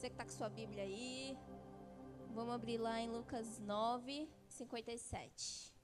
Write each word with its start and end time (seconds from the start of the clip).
Você 0.00 0.08
que 0.08 0.14
está 0.14 0.24
com 0.24 0.30
sua 0.30 0.48
Bíblia 0.48 0.82
aí, 0.82 1.36
vamos 2.32 2.54
abrir 2.54 2.78
lá 2.78 2.98
em 3.02 3.10
Lucas 3.10 3.58
9, 3.58 4.30
57. 4.48 5.74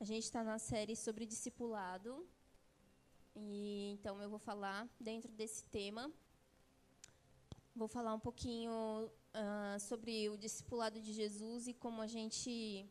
A 0.00 0.04
gente 0.04 0.24
está 0.24 0.42
na 0.42 0.58
série 0.58 0.96
sobre 0.96 1.24
discipulado. 1.24 2.26
E 3.36 3.92
então 3.92 4.20
eu 4.20 4.28
vou 4.28 4.40
falar 4.40 4.88
dentro 4.98 5.30
desse 5.30 5.64
tema. 5.66 6.12
Vou 7.76 7.86
falar 7.86 8.12
um 8.12 8.18
pouquinho 8.18 9.08
uh, 9.34 9.78
sobre 9.80 10.28
o 10.28 10.36
discipulado 10.36 11.00
de 11.00 11.12
Jesus 11.12 11.66
e 11.68 11.74
como 11.74 12.00
a 12.02 12.06
gente 12.06 12.86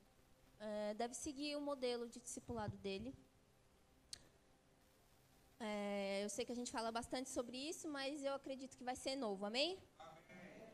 uh, 0.59 0.95
deve 0.95 1.13
seguir 1.13 1.55
o 1.55 1.61
modelo 1.61 2.07
de 2.07 2.19
discipulado 2.19 2.77
dele. 2.77 3.13
É, 5.59 6.23
eu 6.23 6.29
sei 6.29 6.43
que 6.43 6.51
a 6.51 6.55
gente 6.55 6.71
fala 6.71 6.91
bastante 6.91 7.29
sobre 7.29 7.55
isso, 7.55 7.87
mas 7.87 8.23
eu 8.23 8.33
acredito 8.33 8.75
que 8.75 8.83
vai 8.83 8.95
ser 8.95 9.15
novo, 9.15 9.45
amém? 9.45 9.77
amém. 9.99 10.67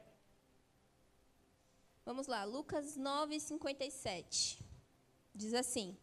Vamos 2.05 2.25
lá, 2.25 2.45
Lucas 2.45 2.95
9, 2.95 3.37
57. 3.37 4.59
Diz 5.35 5.53
assim: 5.53 5.97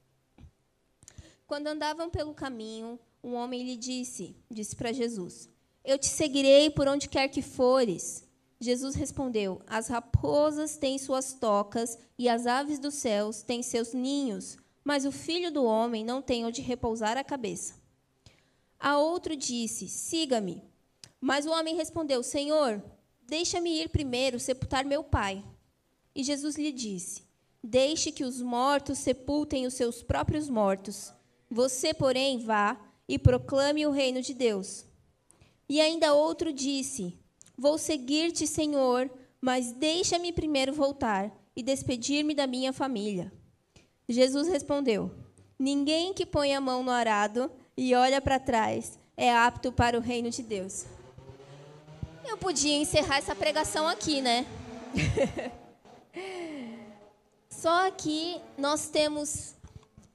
quando 1.46 1.66
andavam 1.66 2.08
pelo 2.08 2.34
caminho, 2.34 2.98
um 3.22 3.34
homem 3.34 3.62
lhe 3.62 3.76
disse, 3.76 4.36
disse 4.50 4.74
para 4.74 4.92
Jesus: 4.92 5.48
Eu 5.84 5.98
te 5.98 6.06
seguirei 6.06 6.70
por 6.70 6.88
onde 6.88 7.08
quer 7.08 7.28
que 7.28 7.42
fores. 7.42 8.26
Jesus 8.64 8.94
respondeu: 8.94 9.60
As 9.66 9.88
raposas 9.88 10.78
têm 10.78 10.96
suas 10.96 11.34
tocas 11.34 11.98
e 12.18 12.30
as 12.30 12.46
aves 12.46 12.78
dos 12.78 12.94
céus 12.94 13.42
têm 13.42 13.62
seus 13.62 13.92
ninhos, 13.92 14.56
mas 14.82 15.04
o 15.04 15.12
filho 15.12 15.52
do 15.52 15.64
homem 15.64 16.02
não 16.02 16.22
tem 16.22 16.46
onde 16.46 16.62
repousar 16.62 17.18
a 17.18 17.22
cabeça. 17.22 17.74
A 18.80 18.96
outro 18.96 19.36
disse: 19.36 19.86
Siga-me. 19.86 20.62
Mas 21.20 21.44
o 21.44 21.50
homem 21.50 21.76
respondeu: 21.76 22.22
Senhor, 22.22 22.82
deixa-me 23.26 23.82
ir 23.82 23.90
primeiro 23.90 24.40
sepultar 24.40 24.86
meu 24.86 25.04
pai. 25.04 25.44
E 26.14 26.24
Jesus 26.24 26.56
lhe 26.56 26.72
disse: 26.72 27.22
Deixe 27.62 28.10
que 28.10 28.24
os 28.24 28.40
mortos 28.40 28.98
sepultem 28.98 29.66
os 29.66 29.74
seus 29.74 30.02
próprios 30.02 30.48
mortos. 30.48 31.12
Você, 31.50 31.92
porém, 31.92 32.38
vá 32.38 32.80
e 33.06 33.18
proclame 33.18 33.86
o 33.86 33.90
reino 33.90 34.22
de 34.22 34.32
Deus. 34.32 34.86
E 35.68 35.82
ainda 35.82 36.14
outro 36.14 36.50
disse: 36.50 37.18
Vou 37.56 37.78
seguir-te, 37.78 38.46
Senhor, 38.46 39.10
mas 39.40 39.72
deixa-me 39.72 40.32
primeiro 40.32 40.72
voltar 40.72 41.32
e 41.54 41.62
despedir-me 41.62 42.34
da 42.34 42.46
minha 42.46 42.72
família. 42.72 43.32
Jesus 44.08 44.48
respondeu: 44.48 45.10
Ninguém 45.58 46.12
que 46.12 46.26
põe 46.26 46.54
a 46.54 46.60
mão 46.60 46.82
no 46.82 46.90
arado 46.90 47.50
e 47.76 47.94
olha 47.94 48.20
para 48.20 48.38
trás 48.38 48.98
é 49.16 49.32
apto 49.32 49.72
para 49.72 49.96
o 49.96 50.00
reino 50.00 50.30
de 50.30 50.42
Deus. 50.42 50.84
Eu 52.26 52.36
podia 52.36 52.76
encerrar 52.76 53.18
essa 53.18 53.34
pregação 53.34 53.86
aqui, 53.86 54.20
né? 54.20 54.46
Só 57.48 57.86
aqui 57.86 58.40
nós 58.58 58.88
temos 58.88 59.54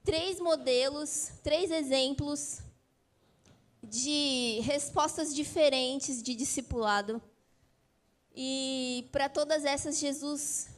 três 0.03 0.39
modelos, 0.39 1.31
três 1.43 1.71
exemplos 1.71 2.59
de 3.81 4.59
respostas 4.63 5.33
diferentes 5.33 6.21
de 6.21 6.35
discipulado. 6.35 7.21
E 8.41 9.09
para 9.11 9.27
todas 9.27 9.65
essas, 9.65 9.99
Jesus 9.99 10.69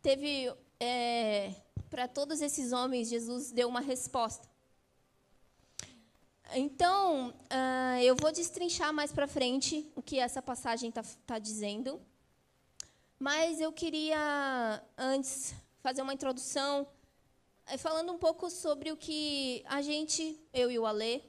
teve. 0.00 0.54
É, 0.78 1.52
para 1.90 2.06
todos 2.06 2.40
esses 2.40 2.70
homens, 2.70 3.08
Jesus 3.08 3.50
deu 3.50 3.66
uma 3.68 3.80
resposta. 3.80 4.48
Então, 6.54 7.30
uh, 7.30 8.00
eu 8.00 8.14
vou 8.14 8.30
destrinchar 8.30 8.92
mais 8.92 9.10
para 9.10 9.26
frente 9.26 9.90
o 9.96 10.02
que 10.02 10.20
essa 10.20 10.40
passagem 10.40 10.90
está 10.90 11.02
tá 11.26 11.40
dizendo. 11.40 12.00
Mas 13.18 13.60
eu 13.60 13.72
queria, 13.72 14.80
antes, 14.96 15.52
fazer 15.82 16.02
uma 16.02 16.14
introdução 16.14 16.86
é, 17.66 17.76
falando 17.76 18.12
um 18.12 18.18
pouco 18.18 18.48
sobre 18.48 18.92
o 18.92 18.96
que 18.96 19.64
a 19.66 19.82
gente, 19.82 20.40
eu 20.54 20.70
e 20.70 20.78
o 20.78 20.86
Alê, 20.86 21.22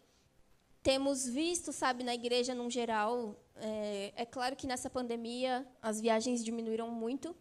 temos 0.84 1.28
visto, 1.28 1.74
sabe, 1.74 2.04
na 2.04 2.14
igreja 2.14 2.54
num 2.54 2.70
geral. 2.70 3.36
É, 3.62 4.12
é 4.16 4.26
claro 4.26 4.56
que 4.56 4.66
nessa 4.66 4.90
pandemia 4.90 5.66
as 5.82 6.02
viagens 6.02 6.44
diminuíram 6.44 6.90
muito, 6.90 7.36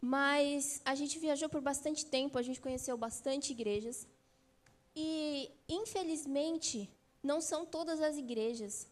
mas 0.00 0.80
a 0.84 0.94
gente 0.94 1.18
viajou 1.18 1.48
por 1.48 1.60
bastante 1.60 2.06
tempo, 2.06 2.38
a 2.38 2.42
gente 2.42 2.60
conheceu 2.60 2.96
bastante 2.96 3.50
igrejas. 3.50 4.06
E, 4.94 5.50
infelizmente, 5.68 6.88
não 7.22 7.40
são 7.40 7.66
todas 7.66 8.00
as 8.00 8.16
igrejas 8.16 8.88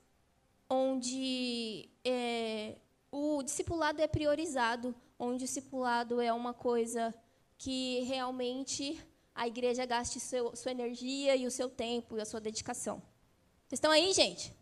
onde 0.69 1.89
é, 2.05 2.75
o 3.13 3.43
discipulado 3.45 4.03
é 4.03 4.09
priorizado, 4.09 4.93
onde 5.17 5.37
o 5.37 5.47
discipulado 5.47 6.21
é 6.21 6.33
uma 6.33 6.53
coisa 6.53 7.15
que 7.57 8.01
realmente 8.01 9.01
a 9.33 9.47
igreja 9.47 9.87
gaste 9.87 10.19
seu, 10.19 10.57
sua 10.57 10.73
energia 10.73 11.37
e 11.37 11.47
o 11.47 11.51
seu 11.51 11.69
tempo 11.69 12.17
e 12.17 12.21
a 12.21 12.25
sua 12.25 12.41
dedicação. 12.41 13.01
Vocês 13.67 13.79
estão 13.79 13.93
aí, 13.93 14.13
gente? 14.13 14.53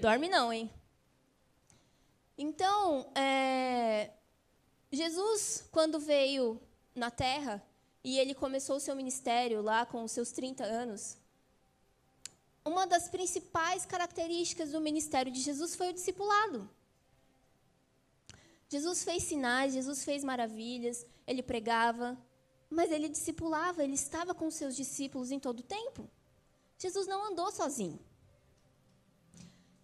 Dorme 0.00 0.28
não, 0.28 0.52
hein? 0.52 0.70
Então, 2.40 3.10
é, 3.16 4.12
Jesus, 4.92 5.68
quando 5.72 5.98
veio 5.98 6.60
na 6.94 7.10
Terra 7.10 7.60
e 8.04 8.16
ele 8.16 8.32
começou 8.32 8.76
o 8.76 8.80
seu 8.80 8.94
ministério 8.94 9.60
lá 9.60 9.84
com 9.84 10.04
os 10.04 10.12
seus 10.12 10.30
30 10.30 10.62
anos, 10.62 11.18
uma 12.64 12.86
das 12.86 13.08
principais 13.08 13.84
características 13.84 14.70
do 14.70 14.80
ministério 14.80 15.32
de 15.32 15.40
Jesus 15.40 15.74
foi 15.74 15.88
o 15.88 15.92
discipulado. 15.92 16.70
Jesus 18.68 19.02
fez 19.02 19.24
sinais, 19.24 19.72
Jesus 19.72 20.04
fez 20.04 20.22
maravilhas, 20.22 21.04
ele 21.26 21.42
pregava, 21.42 22.16
mas 22.70 22.92
ele 22.92 23.08
discipulava, 23.08 23.82
ele 23.82 23.94
estava 23.94 24.32
com 24.32 24.48
seus 24.48 24.76
discípulos 24.76 25.32
em 25.32 25.40
todo 25.40 25.60
o 25.60 25.64
tempo. 25.64 26.08
Jesus 26.78 27.08
não 27.08 27.32
andou 27.32 27.50
sozinho. 27.50 27.98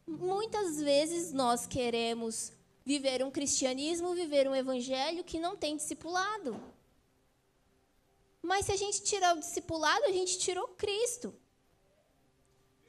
Muitas 0.07 0.79
vezes 0.81 1.33
nós 1.33 1.67
queremos 1.67 2.53
viver 2.85 3.25
um 3.25 3.31
cristianismo, 3.31 4.15
viver 4.15 4.47
um 4.49 4.55
evangelho 4.55 5.25
que 5.25 5.39
não 5.39 5.57
tem 5.57 5.77
discipulado. 5.77 6.61
Mas 8.43 8.67
se 8.67 8.73
a 8.73 8.77
gente 8.77 9.03
tirar 9.03 9.35
o 9.35 9.41
discipulado, 9.41 10.05
a 10.05 10.13
gente 10.13 10.39
tirou 10.39 10.69
Cristo. 10.69 11.35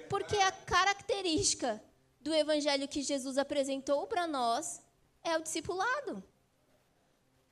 Porque 0.10 0.36
a 0.36 0.52
característica 0.52 1.82
do 2.20 2.34
evangelho 2.34 2.88
que 2.88 3.02
Jesus 3.02 3.38
apresentou 3.38 4.06
para 4.06 4.28
nós 4.28 4.82
é 5.24 5.38
o 5.38 5.42
discipulado. 5.42 6.22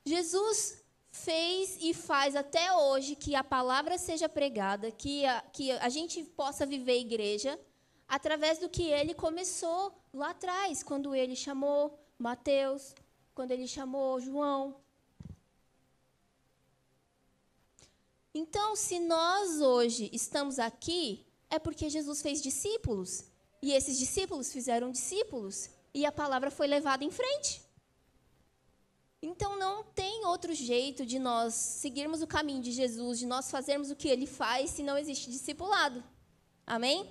Jesus 0.04 0.84
fez 1.10 1.78
e 1.80 1.94
faz 1.94 2.36
até 2.36 2.72
hoje 2.72 3.16
que 3.16 3.34
a 3.34 3.42
palavra 3.42 3.96
seja 3.96 4.28
pregada, 4.28 4.90
que 4.90 5.24
a, 5.24 5.40
que 5.40 5.70
a 5.72 5.88
gente 5.88 6.22
possa 6.24 6.66
viver 6.66 6.98
igreja 6.98 7.58
através 8.08 8.58
do 8.58 8.68
que 8.68 8.84
ele 8.90 9.14
começou 9.14 9.92
lá 10.12 10.30
atrás, 10.30 10.82
quando 10.82 11.14
ele 11.14 11.34
chamou 11.34 11.98
Mateus, 12.18 12.94
quando 13.34 13.50
ele 13.50 13.66
chamou 13.66 14.20
João. 14.20 14.76
Então, 18.32 18.74
se 18.74 18.98
nós 18.98 19.60
hoje 19.60 20.10
estamos 20.12 20.58
aqui, 20.58 21.24
é 21.48 21.58
porque 21.58 21.88
Jesus 21.88 22.20
fez 22.20 22.42
discípulos. 22.42 23.24
E 23.62 23.72
esses 23.72 23.98
discípulos 23.98 24.52
fizeram 24.52 24.90
discípulos. 24.90 25.70
E 25.92 26.04
a 26.04 26.12
palavra 26.12 26.50
foi 26.50 26.66
levada 26.66 27.04
em 27.04 27.10
frente. 27.10 27.62
Então 29.22 29.58
não 29.58 29.82
tem 29.82 30.26
outro 30.26 30.52
jeito 30.52 31.06
de 31.06 31.18
nós 31.18 31.54
seguirmos 31.54 32.20
o 32.20 32.26
caminho 32.26 32.60
de 32.60 32.70
Jesus, 32.72 33.18
de 33.18 33.24
nós 33.24 33.50
fazermos 33.50 33.90
o 33.90 33.96
que 33.96 34.06
ele 34.06 34.26
faz, 34.26 34.70
se 34.70 34.82
não 34.82 34.98
existe 34.98 35.30
discipulado. 35.30 36.04
Amém? 36.66 37.10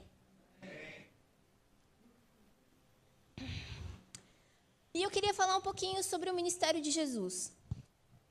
E 4.93 5.01
eu 5.01 5.09
queria 5.09 5.33
falar 5.33 5.57
um 5.57 5.61
pouquinho 5.61 6.03
sobre 6.03 6.29
o 6.29 6.35
ministério 6.35 6.79
de 6.79 6.91
Jesus. 6.91 7.51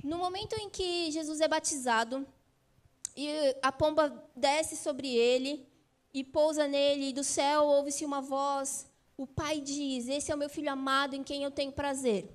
No 0.02 0.16
momento 0.18 0.54
em 0.60 0.70
que 0.70 1.10
Jesus 1.10 1.40
é 1.40 1.48
batizado, 1.48 2.26
e 3.16 3.28
a 3.60 3.72
pomba 3.72 4.04
desce 4.34 4.76
sobre 4.76 5.08
ele 5.14 5.66
e 6.14 6.22
pousa 6.22 6.68
nele, 6.68 7.08
e 7.08 7.12
do 7.12 7.24
céu 7.24 7.64
ouve-se 7.64 8.04
uma 8.04 8.20
voz. 8.20 8.86
O 9.16 9.26
pai 9.26 9.60
diz: 9.60 10.08
Esse 10.08 10.30
é 10.30 10.34
o 10.34 10.38
meu 10.38 10.48
filho 10.48 10.70
amado 10.70 11.14
em 11.14 11.24
quem 11.24 11.42
eu 11.42 11.50
tenho 11.50 11.72
prazer. 11.72 12.30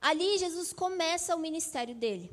Ali 0.00 0.38
Jesus 0.38 0.72
começa 0.72 1.34
o 1.34 1.38
ministério 1.38 1.94
dele. 1.94 2.30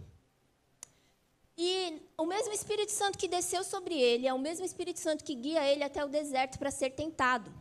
E 1.58 2.02
o 2.18 2.26
mesmo 2.26 2.54
Espírito 2.54 2.92
Santo 2.92 3.18
que 3.18 3.28
desceu 3.28 3.64
sobre 3.64 4.00
ele 4.00 4.28
é 4.28 4.34
o 4.34 4.40
mesmo 4.40 4.66
Espírito 4.66 5.00
Santo 5.00 5.24
que 5.24 5.36
guia 5.36 5.64
ele 5.68 5.84
até 5.84 6.04
o 6.04 6.10
deserto 6.10 6.58
para 6.58 6.72
ser 6.72 6.92
tentado. 6.92 7.52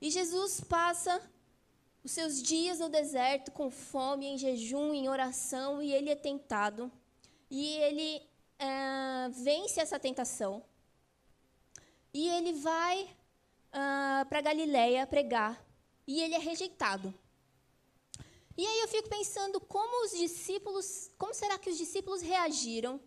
E 0.00 0.10
Jesus 0.10 0.60
passa 0.60 1.20
os 2.06 2.12
seus 2.12 2.40
dias 2.40 2.78
no 2.78 2.88
deserto, 2.88 3.50
com 3.50 3.68
fome, 3.68 4.26
em 4.26 4.38
jejum, 4.38 4.94
em 4.94 5.08
oração, 5.08 5.82
e 5.82 5.92
ele 5.92 6.08
é 6.08 6.14
tentado. 6.14 6.90
E 7.50 7.78
ele 7.78 8.22
é, 8.60 9.28
vence 9.30 9.80
essa 9.80 9.98
tentação. 9.98 10.64
E 12.14 12.28
ele 12.28 12.52
vai 12.52 13.02
uh, 13.02 14.24
para 14.28 14.40
Galiléia 14.40 15.04
pregar. 15.04 15.60
E 16.06 16.22
ele 16.22 16.36
é 16.36 16.38
rejeitado. 16.38 17.12
E 18.56 18.64
aí 18.64 18.80
eu 18.82 18.88
fico 18.88 19.08
pensando 19.08 19.60
como 19.60 20.04
os 20.04 20.12
discípulos, 20.12 21.10
como 21.18 21.34
será 21.34 21.58
que 21.58 21.70
os 21.70 21.76
discípulos 21.76 22.22
reagiram 22.22 23.00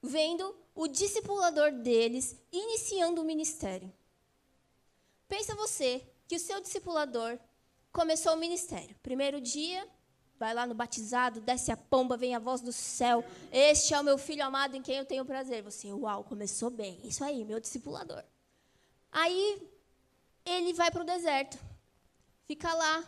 vendo 0.00 0.56
o 0.76 0.86
discipulador 0.86 1.72
deles 1.72 2.36
iniciando 2.52 3.20
o 3.20 3.24
ministério? 3.24 3.92
Pensa 5.26 5.56
você 5.56 6.06
que 6.28 6.36
o 6.36 6.40
seu 6.40 6.60
discipulador 6.60 7.36
começou 7.94 8.34
o 8.34 8.36
ministério. 8.36 8.94
Primeiro 9.02 9.40
dia, 9.40 9.88
vai 10.36 10.52
lá 10.52 10.66
no 10.66 10.74
batizado, 10.74 11.40
desce 11.40 11.70
a 11.70 11.76
pomba, 11.76 12.16
vem 12.16 12.34
a 12.34 12.40
voz 12.40 12.60
do 12.60 12.72
céu. 12.72 13.24
Este 13.52 13.94
é 13.94 14.00
o 14.00 14.04
meu 14.04 14.18
filho 14.18 14.44
amado 14.44 14.76
em 14.76 14.82
quem 14.82 14.96
eu 14.96 15.04
tenho 15.06 15.24
prazer. 15.24 15.62
Você, 15.62 15.90
uau, 15.92 16.24
começou 16.24 16.70
bem. 16.70 17.00
Isso 17.04 17.22
aí, 17.22 17.44
meu 17.44 17.60
discipulador. 17.60 18.22
Aí 19.12 19.62
ele 20.44 20.74
vai 20.74 20.90
para 20.90 21.02
o 21.02 21.06
deserto, 21.06 21.56
fica 22.46 22.74
lá 22.74 23.04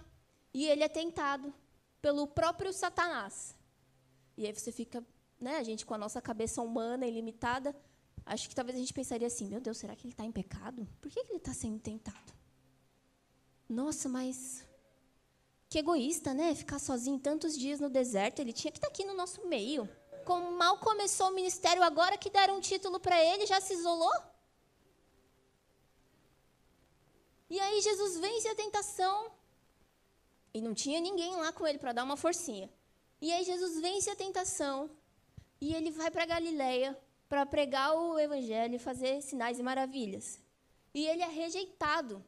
e 0.54 0.66
ele 0.66 0.84
é 0.84 0.88
tentado 0.88 1.52
pelo 2.00 2.28
próprio 2.28 2.72
Satanás. 2.72 3.56
E 4.36 4.46
aí 4.46 4.52
você 4.52 4.70
fica, 4.70 5.04
né, 5.40 5.56
a 5.56 5.64
gente 5.64 5.84
com 5.84 5.94
a 5.94 5.98
nossa 5.98 6.22
cabeça 6.22 6.62
humana 6.62 7.06
ilimitada, 7.06 7.74
acho 8.24 8.48
que 8.48 8.54
talvez 8.54 8.76
a 8.76 8.80
gente 8.80 8.94
pensaria 8.94 9.26
assim: 9.26 9.48
meu 9.48 9.60
Deus, 9.60 9.78
será 9.78 9.96
que 9.96 10.06
ele 10.06 10.12
está 10.12 10.24
em 10.24 10.30
pecado? 10.30 10.86
Por 11.00 11.10
que, 11.10 11.24
que 11.24 11.32
ele 11.32 11.38
está 11.38 11.52
sendo 11.52 11.80
tentado? 11.80 12.32
Nossa, 13.68 14.08
mas 14.08 14.65
que 15.68 15.78
egoísta, 15.78 16.32
né? 16.32 16.54
Ficar 16.54 16.78
sozinho 16.78 17.18
tantos 17.18 17.56
dias 17.56 17.80
no 17.80 17.90
deserto. 17.90 18.40
Ele 18.40 18.52
tinha 18.52 18.70
que 18.70 18.78
estar 18.78 18.88
aqui 18.88 19.04
no 19.04 19.14
nosso 19.14 19.46
meio. 19.46 19.88
Como 20.24 20.52
mal 20.52 20.78
começou 20.78 21.28
o 21.28 21.34
ministério, 21.34 21.82
agora 21.82 22.18
que 22.18 22.30
deram 22.30 22.56
um 22.56 22.60
título 22.60 22.98
para 22.98 23.22
ele, 23.22 23.46
já 23.46 23.60
se 23.60 23.74
isolou? 23.74 24.12
E 27.48 27.60
aí 27.60 27.80
Jesus 27.80 28.18
vence 28.18 28.48
a 28.48 28.54
tentação. 28.54 29.30
E 30.52 30.60
não 30.60 30.74
tinha 30.74 31.00
ninguém 31.00 31.36
lá 31.36 31.52
com 31.52 31.66
ele 31.66 31.78
para 31.78 31.92
dar 31.92 32.04
uma 32.04 32.16
forcinha. 32.16 32.70
E 33.20 33.32
aí 33.32 33.44
Jesus 33.44 33.80
vence 33.80 34.10
a 34.10 34.16
tentação. 34.16 34.90
E 35.60 35.74
ele 35.74 35.90
vai 35.90 36.10
para 36.10 36.26
Galiléia 36.26 36.98
para 37.28 37.44
pregar 37.44 37.94
o 37.94 38.18
evangelho 38.18 38.76
e 38.76 38.78
fazer 38.78 39.20
sinais 39.22 39.58
e 39.58 39.62
maravilhas. 39.62 40.40
E 40.94 41.06
ele 41.06 41.22
é 41.22 41.28
rejeitado. 41.28 42.24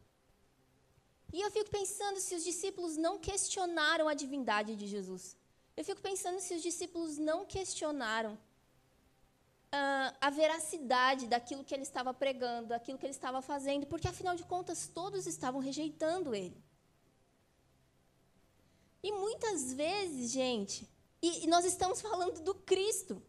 E 1.32 1.40
eu 1.40 1.50
fico 1.50 1.70
pensando 1.70 2.18
se 2.20 2.34
os 2.34 2.44
discípulos 2.44 2.96
não 2.96 3.18
questionaram 3.18 4.08
a 4.08 4.14
divindade 4.14 4.74
de 4.74 4.86
Jesus. 4.86 5.36
Eu 5.76 5.84
fico 5.84 6.00
pensando 6.00 6.40
se 6.40 6.54
os 6.54 6.62
discípulos 6.62 7.18
não 7.18 7.44
questionaram 7.44 8.32
uh, 8.34 10.16
a 10.20 10.30
veracidade 10.30 11.26
daquilo 11.26 11.64
que 11.64 11.74
ele 11.74 11.82
estava 11.82 12.12
pregando, 12.14 12.68
daquilo 12.68 12.98
que 12.98 13.06
ele 13.06 13.12
estava 13.12 13.40
fazendo, 13.42 13.86
porque 13.86 14.08
afinal 14.08 14.34
de 14.34 14.44
contas 14.44 14.88
todos 14.88 15.26
estavam 15.26 15.60
rejeitando 15.60 16.34
ele. 16.34 16.62
E 19.02 19.12
muitas 19.12 19.72
vezes, 19.72 20.32
gente, 20.32 20.88
e, 21.22 21.44
e 21.44 21.46
nós 21.46 21.64
estamos 21.64 22.00
falando 22.00 22.40
do 22.40 22.54
Cristo. 22.54 23.22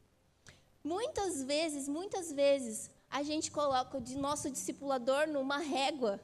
Muitas 0.84 1.44
vezes, 1.44 1.88
muitas 1.88 2.32
vezes, 2.32 2.90
a 3.10 3.22
gente 3.22 3.52
coloca 3.52 3.98
o 3.98 4.02
nosso 4.18 4.50
discipulador 4.50 5.28
numa 5.28 5.58
régua 5.58 6.20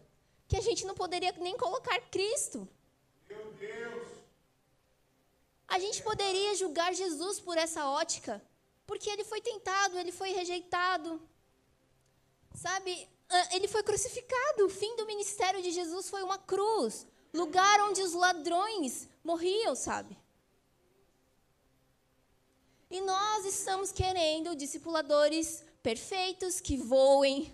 que 0.55 0.61
a 0.61 0.69
gente 0.69 0.85
não 0.85 0.95
poderia 0.95 1.33
nem 1.33 1.57
colocar 1.57 1.99
Cristo. 2.09 2.67
Meu 3.29 3.51
Deus! 3.53 4.07
A 5.67 5.77
gente 5.79 6.01
poderia 6.01 6.55
julgar 6.55 6.93
Jesus 6.93 7.39
por 7.41 7.57
essa 7.57 7.85
ótica, 7.89 8.41
porque 8.87 9.09
ele 9.09 9.25
foi 9.25 9.41
tentado, 9.41 9.97
ele 9.97 10.13
foi 10.13 10.31
rejeitado. 10.31 11.21
Sabe, 12.53 13.09
ele 13.51 13.67
foi 13.67 13.83
crucificado. 13.83 14.65
O 14.65 14.69
fim 14.69 14.95
do 14.95 15.05
ministério 15.05 15.61
de 15.61 15.71
Jesus 15.71 16.09
foi 16.09 16.23
uma 16.23 16.37
cruz 16.37 17.05
lugar 17.33 17.81
onde 17.81 18.01
os 18.01 18.13
ladrões 18.13 19.09
morriam, 19.21 19.75
sabe? 19.75 20.17
E 22.89 23.01
nós 23.01 23.43
estamos 23.43 23.91
querendo 23.91 24.55
discipuladores 24.55 25.65
perfeitos 25.83 26.61
que 26.61 26.77
voem, 26.77 27.53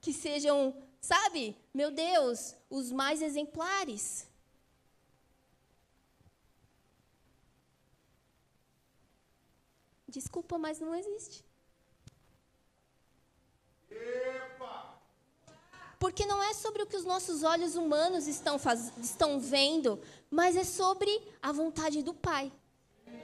que 0.00 0.12
sejam 0.12 0.74
Sabe, 1.04 1.54
meu 1.74 1.90
Deus, 1.90 2.56
os 2.70 2.90
mais 2.90 3.20
exemplares. 3.20 4.26
Desculpa, 10.08 10.56
mas 10.56 10.80
não 10.80 10.94
existe. 10.94 11.44
Epa! 13.90 14.98
Porque 15.98 16.24
não 16.24 16.42
é 16.42 16.54
sobre 16.54 16.82
o 16.82 16.86
que 16.86 16.96
os 16.96 17.04
nossos 17.04 17.42
olhos 17.42 17.76
humanos 17.76 18.26
estão, 18.26 18.58
faz... 18.58 18.90
estão 18.96 19.38
vendo, 19.38 20.00
mas 20.30 20.56
é 20.56 20.64
sobre 20.64 21.12
a 21.42 21.52
vontade 21.52 22.02
do 22.02 22.14
Pai. 22.14 22.50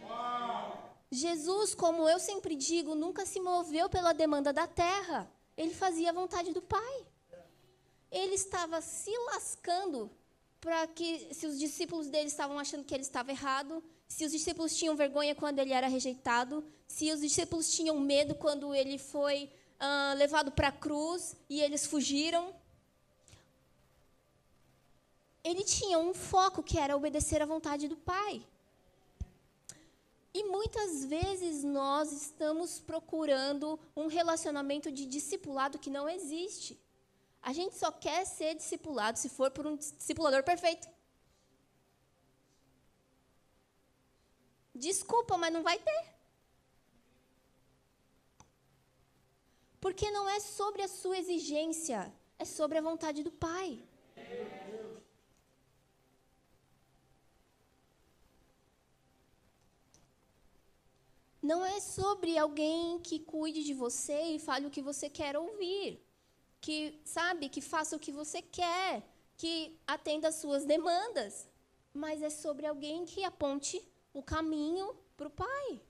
Uau! 0.02 0.98
Jesus, 1.10 1.74
como 1.74 2.06
eu 2.06 2.18
sempre 2.20 2.54
digo, 2.56 2.94
nunca 2.94 3.24
se 3.24 3.40
moveu 3.40 3.88
pela 3.88 4.12
demanda 4.12 4.52
da 4.52 4.66
terra. 4.66 5.32
Ele 5.56 5.72
fazia 5.72 6.10
a 6.10 6.12
vontade 6.12 6.52
do 6.52 6.60
Pai 6.60 7.09
ele 8.10 8.34
estava 8.34 8.80
se 8.80 9.10
lascando 9.26 10.10
para 10.60 10.86
que, 10.88 11.32
se 11.32 11.46
os 11.46 11.58
discípulos 11.58 12.08
dele 12.08 12.28
estavam 12.28 12.58
achando 12.58 12.84
que 12.84 12.94
ele 12.94 13.02
estava 13.02 13.30
errado, 13.30 13.82
se 14.06 14.24
os 14.24 14.32
discípulos 14.32 14.76
tinham 14.76 14.96
vergonha 14.96 15.34
quando 15.34 15.58
ele 15.58 15.72
era 15.72 15.86
rejeitado, 15.86 16.64
se 16.86 17.10
os 17.12 17.20
discípulos 17.20 17.70
tinham 17.72 17.98
medo 17.98 18.34
quando 18.34 18.74
ele 18.74 18.98
foi 18.98 19.50
uh, 19.80 20.16
levado 20.16 20.52
para 20.52 20.68
a 20.68 20.72
cruz 20.72 21.36
e 21.48 21.60
eles 21.60 21.86
fugiram. 21.86 22.54
Ele 25.42 25.64
tinha 25.64 25.98
um 25.98 26.12
foco 26.12 26.62
que 26.62 26.78
era 26.78 26.96
obedecer 26.96 27.40
à 27.40 27.46
vontade 27.46 27.88
do 27.88 27.96
Pai. 27.96 28.44
E 30.34 30.44
muitas 30.44 31.04
vezes 31.04 31.64
nós 31.64 32.12
estamos 32.12 32.78
procurando 32.78 33.78
um 33.96 34.06
relacionamento 34.06 34.92
de 34.92 35.06
discipulado 35.06 35.78
que 35.78 35.88
não 35.88 36.08
existe. 36.08 36.78
A 37.42 37.52
gente 37.52 37.74
só 37.76 37.90
quer 37.90 38.24
ser 38.26 38.54
discipulado 38.54 39.18
se 39.18 39.28
for 39.28 39.50
por 39.50 39.66
um 39.66 39.76
discipulador 39.76 40.42
perfeito. 40.44 40.86
Desculpa, 44.74 45.36
mas 45.38 45.52
não 45.52 45.62
vai 45.62 45.78
ter. 45.78 46.14
Porque 49.80 50.10
não 50.10 50.28
é 50.28 50.38
sobre 50.40 50.82
a 50.82 50.88
sua 50.88 51.18
exigência, 51.18 52.12
é 52.38 52.44
sobre 52.44 52.76
a 52.76 52.82
vontade 52.82 53.22
do 53.22 53.32
Pai. 53.32 53.82
Não 61.42 61.64
é 61.64 61.80
sobre 61.80 62.36
alguém 62.36 62.98
que 63.00 63.18
cuide 63.18 63.64
de 63.64 63.72
você 63.72 64.34
e 64.34 64.38
fale 64.38 64.66
o 64.66 64.70
que 64.70 64.82
você 64.82 65.08
quer 65.08 65.38
ouvir 65.38 66.09
que, 66.60 67.00
sabe, 67.04 67.48
que 67.48 67.60
faça 67.60 67.96
o 67.96 67.98
que 67.98 68.12
você 68.12 68.42
quer, 68.42 69.02
que 69.36 69.78
atenda 69.86 70.28
às 70.28 70.36
suas 70.36 70.64
demandas. 70.64 71.48
Mas 71.92 72.22
é 72.22 72.30
sobre 72.30 72.66
alguém 72.66 73.04
que 73.04 73.24
aponte 73.24 73.82
o 74.12 74.22
caminho 74.22 74.94
para 75.16 75.28
o 75.28 75.30
Pai. 75.30 75.80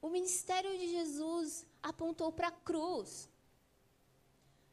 O 0.00 0.08
ministério 0.08 0.76
de 0.78 0.88
Jesus 0.88 1.64
apontou 1.82 2.30
para 2.32 2.48
a 2.48 2.52
cruz. 2.52 3.28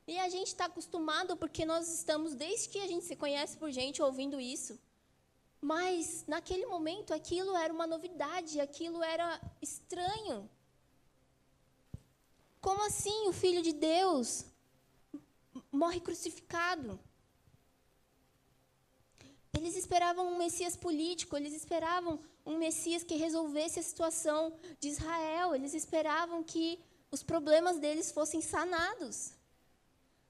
E 0.08 0.18
a 0.18 0.28
gente 0.28 0.48
está 0.48 0.66
acostumado 0.66 1.38
porque 1.38 1.66
nós 1.66 1.88
estamos, 1.94 2.34
desde 2.34 2.70
que 2.70 2.80
a 2.80 2.88
gente 2.88 3.06
se 3.06 3.16
conhece 3.16 3.56
por 3.58 3.70
gente, 3.72 4.02
ouvindo 4.02 4.40
isso. 4.40 4.80
Mas, 5.62 6.26
naquele 6.28 6.66
momento, 6.66 7.14
aquilo 7.14 7.56
era 7.56 7.72
uma 7.72 7.86
novidade, 7.86 8.60
aquilo 8.60 9.04
era 9.04 9.40
estranho. 9.62 10.50
Como 12.62 12.86
assim 12.86 13.28
o 13.28 13.34
Filho 13.34 13.62
de 13.62 13.74
Deus 13.74 14.46
morre 15.72 16.00
crucificado? 16.00 17.00
Eles 19.58 19.76
esperavam 19.76 20.32
um 20.32 20.38
Messias 20.38 20.76
político, 20.76 21.36
eles 21.36 21.54
esperavam 21.54 22.20
um 22.46 22.58
Messias 22.58 23.04
que 23.04 23.16
resolvesse 23.16 23.80
a 23.80 23.84
situação 23.84 24.54
de 24.80 24.88
Israel, 24.90 25.56
eles 25.56 25.74
esperavam 25.74 26.44
que 26.44 26.80
os 27.12 27.24
problemas 27.24 27.80
deles 27.80 28.12
fossem 28.12 28.42
sanados. 28.42 29.34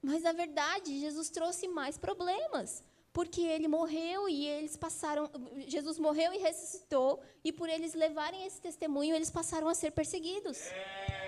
Mas 0.02 0.22
na 0.22 0.32
verdade, 0.32 0.98
Jesus 0.98 1.28
trouxe 1.30 1.68
mais 1.68 1.98
problemas, 1.98 2.82
porque 3.12 3.42
ele 3.42 3.68
morreu 3.68 4.28
e 4.28 4.46
eles 4.46 4.76
passaram, 4.76 5.30
Jesus 5.66 5.98
morreu 5.98 6.32
e 6.32 6.38
ressuscitou, 6.38 7.22
e 7.44 7.52
por 7.52 7.68
eles 7.68 7.94
levarem 7.94 8.46
esse 8.46 8.60
testemunho, 8.60 9.14
eles 9.14 9.30
passaram 9.30 9.68
a 9.68 9.74
ser 9.74 9.92
perseguidos. 9.92 10.58
É. 10.58 11.19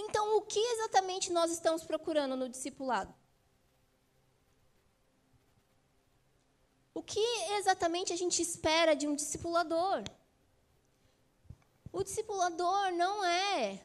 Então 0.00 0.36
o 0.36 0.42
que 0.42 0.60
exatamente 0.60 1.32
nós 1.32 1.50
estamos 1.50 1.82
procurando 1.82 2.36
no 2.36 2.48
discipulado? 2.48 3.12
O 6.94 7.02
que 7.02 7.24
exatamente 7.58 8.12
a 8.12 8.16
gente 8.16 8.40
espera 8.40 8.94
de 8.94 9.08
um 9.08 9.14
discipulador? 9.16 10.04
O 11.92 12.04
discipulador 12.04 12.92
não 12.92 13.24
é 13.24 13.84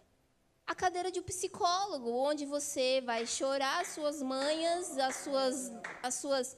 a 0.68 0.76
cadeira 0.76 1.12
de 1.12 1.20
um 1.20 1.24
psicólogo, 1.24 2.12
onde 2.12 2.46
você 2.46 3.02
vai 3.02 3.26
chorar 3.26 3.82
as 3.82 3.88
suas 3.90 4.22
manhas, 4.22 4.98
as 5.00 5.16
suas, 5.16 5.72
as 6.04 6.16
suas, 6.16 6.58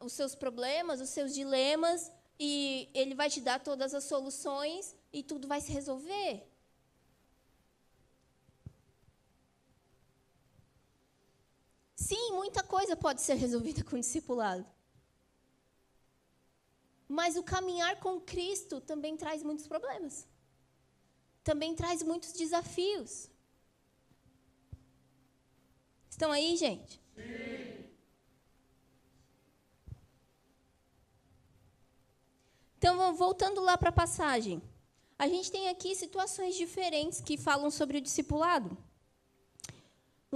os 0.00 0.12
seus 0.12 0.36
problemas, 0.36 1.00
os 1.00 1.10
seus 1.10 1.34
dilemas, 1.34 2.12
e 2.38 2.88
ele 2.94 3.16
vai 3.16 3.28
te 3.28 3.40
dar 3.40 3.58
todas 3.58 3.94
as 3.94 4.04
soluções 4.04 4.94
e 5.12 5.24
tudo 5.24 5.48
vai 5.48 5.60
se 5.60 5.72
resolver. 5.72 6.46
Sim, 12.08 12.32
muita 12.32 12.62
coisa 12.62 12.96
pode 12.96 13.20
ser 13.20 13.34
resolvida 13.34 13.82
com 13.84 13.96
o 13.96 14.00
discipulado. 14.00 14.64
Mas 17.08 17.36
o 17.36 17.42
caminhar 17.42 17.94
com 18.00 18.20
Cristo 18.20 18.80
também 18.80 19.16
traz 19.16 19.42
muitos 19.42 19.66
problemas 19.66 20.26
também 21.46 21.76
traz 21.76 22.02
muitos 22.02 22.32
desafios. 22.32 23.30
Estão 26.10 26.32
aí, 26.32 26.56
gente? 26.56 27.00
Sim. 27.14 27.84
Então, 32.76 33.14
voltando 33.14 33.60
lá 33.60 33.78
para 33.78 33.90
a 33.90 34.00
passagem. 34.02 34.60
A 35.16 35.28
gente 35.28 35.52
tem 35.52 35.68
aqui 35.68 35.94
situações 35.94 36.56
diferentes 36.56 37.20
que 37.20 37.38
falam 37.38 37.70
sobre 37.70 37.98
o 37.98 38.00
discipulado. 38.00 38.76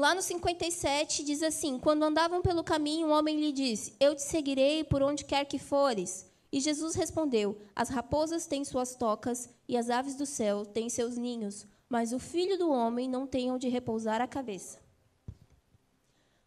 Lá 0.00 0.14
no 0.14 0.22
57 0.22 1.22
diz 1.22 1.42
assim: 1.42 1.78
Quando 1.78 2.04
andavam 2.04 2.40
pelo 2.40 2.64
caminho, 2.64 3.08
um 3.08 3.10
homem 3.10 3.38
lhe 3.38 3.52
disse: 3.52 3.94
Eu 4.00 4.14
te 4.14 4.22
seguirei 4.22 4.82
por 4.82 5.02
onde 5.02 5.26
quer 5.26 5.44
que 5.44 5.58
fores. 5.58 6.26
E 6.50 6.58
Jesus 6.58 6.94
respondeu: 6.94 7.60
As 7.76 7.90
raposas 7.90 8.46
têm 8.46 8.64
suas 8.64 8.94
tocas 8.94 9.50
e 9.68 9.76
as 9.76 9.90
aves 9.90 10.14
do 10.14 10.24
céu 10.24 10.64
têm 10.64 10.88
seus 10.88 11.18
ninhos, 11.18 11.66
mas 11.86 12.14
o 12.14 12.18
filho 12.18 12.56
do 12.56 12.70
homem 12.70 13.10
não 13.10 13.26
tem 13.26 13.50
onde 13.52 13.68
repousar 13.68 14.22
a 14.22 14.26
cabeça. 14.26 14.80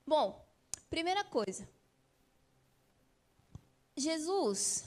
Bom, 0.03 0.43
primeira 0.89 1.23
coisa. 1.23 1.69
Jesus, 3.95 4.85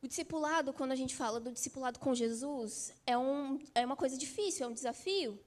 o 0.00 0.08
discipulado, 0.08 0.72
quando 0.72 0.92
a 0.92 0.96
gente 0.96 1.14
fala 1.14 1.38
do 1.38 1.52
discipulado 1.52 1.98
com 1.98 2.14
Jesus, 2.14 2.94
é, 3.06 3.18
um, 3.18 3.58
é 3.74 3.84
uma 3.84 3.94
coisa 3.94 4.16
difícil, 4.16 4.64
é 4.64 4.68
um 4.70 4.72
desafio, 4.72 5.38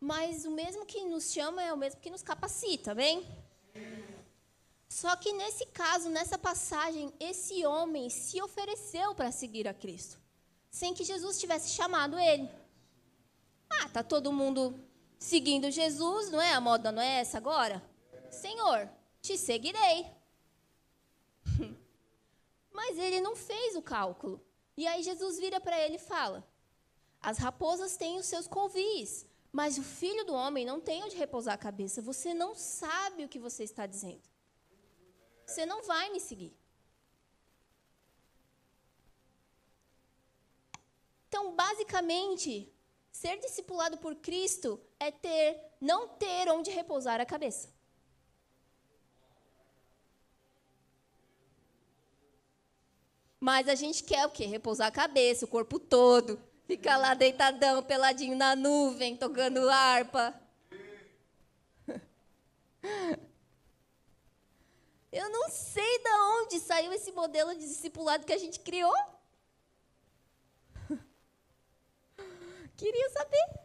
mas 0.00 0.44
o 0.44 0.50
mesmo 0.50 0.84
que 0.84 1.04
nos 1.04 1.32
chama 1.32 1.62
é 1.62 1.72
o 1.72 1.76
mesmo 1.76 2.00
que 2.00 2.10
nos 2.10 2.22
capacita, 2.22 2.94
bem? 2.94 3.26
Só 4.88 5.14
que 5.16 5.32
nesse 5.32 5.66
caso, 5.66 6.08
nessa 6.08 6.38
passagem, 6.38 7.12
esse 7.18 7.66
homem 7.66 8.08
se 8.08 8.40
ofereceu 8.40 9.14
para 9.14 9.32
seguir 9.32 9.66
a 9.66 9.74
Cristo, 9.74 10.18
sem 10.70 10.94
que 10.94 11.04
Jesus 11.04 11.38
tivesse 11.38 11.70
chamado 11.70 12.18
ele. 12.18 12.48
Ah, 13.68 13.88
tá 13.88 14.02
todo 14.02 14.32
mundo 14.32 14.78
seguindo 15.18 15.70
Jesus, 15.70 16.30
não 16.30 16.40
é? 16.40 16.52
A 16.52 16.60
moda 16.60 16.92
não 16.92 17.02
é 17.02 17.20
essa 17.20 17.36
agora? 17.38 17.82
Senhor, 18.30 18.88
te 19.20 19.36
seguirei. 19.36 20.06
Mas 22.72 22.98
ele 22.98 23.20
não 23.20 23.34
fez 23.34 23.74
o 23.74 23.82
cálculo. 23.82 24.40
E 24.76 24.86
aí 24.86 25.02
Jesus 25.02 25.38
vira 25.38 25.60
para 25.60 25.78
ele 25.80 25.96
e 25.96 25.98
fala: 25.98 26.46
As 27.20 27.38
raposas 27.38 27.96
têm 27.96 28.18
os 28.18 28.26
seus 28.26 28.46
covis, 28.46 29.26
mas 29.58 29.78
o 29.78 29.82
filho 29.82 30.24
do 30.28 30.34
homem 30.34 30.64
não 30.70 30.78
tem 30.88 31.02
onde 31.04 31.16
repousar 31.16 31.54
a 31.54 31.64
cabeça. 31.68 32.02
Você 32.10 32.30
não 32.42 32.54
sabe 32.54 33.24
o 33.24 33.28
que 33.32 33.44
você 33.46 33.62
está 33.64 33.86
dizendo 33.86 34.26
você 35.46 35.64
não 35.64 35.82
vai 35.82 36.10
me 36.10 36.20
seguir. 36.20 36.52
Então, 41.28 41.54
basicamente, 41.54 42.72
ser 43.12 43.38
discipulado 43.38 43.96
por 43.98 44.16
Cristo 44.16 44.80
é 44.98 45.10
ter, 45.10 45.60
não 45.80 46.08
ter 46.08 46.48
onde 46.50 46.70
repousar 46.70 47.20
a 47.20 47.26
cabeça. 47.26 47.68
Mas 53.38 53.68
a 53.68 53.74
gente 53.76 54.02
quer 54.02 54.26
o 54.26 54.30
quê? 54.30 54.46
Repousar 54.46 54.88
a 54.88 54.90
cabeça, 54.90 55.44
o 55.44 55.48
corpo 55.48 55.78
todo. 55.78 56.40
Ficar 56.66 56.96
lá 56.96 57.14
deitadão, 57.14 57.80
peladinho 57.82 58.36
na 58.36 58.56
nuvem, 58.56 59.16
tocando 59.16 59.70
harpa. 59.70 60.34
Eu 65.12 65.30
não 65.30 65.48
sei 65.48 65.98
de 66.00 66.10
onde 66.10 66.58
saiu 66.58 66.92
esse 66.92 67.12
modelo 67.12 67.54
de 67.54 67.60
discipulado 67.60 68.26
que 68.26 68.32
a 68.32 68.38
gente 68.38 68.58
criou. 68.60 68.92
Queria 72.76 73.10
saber. 73.10 73.60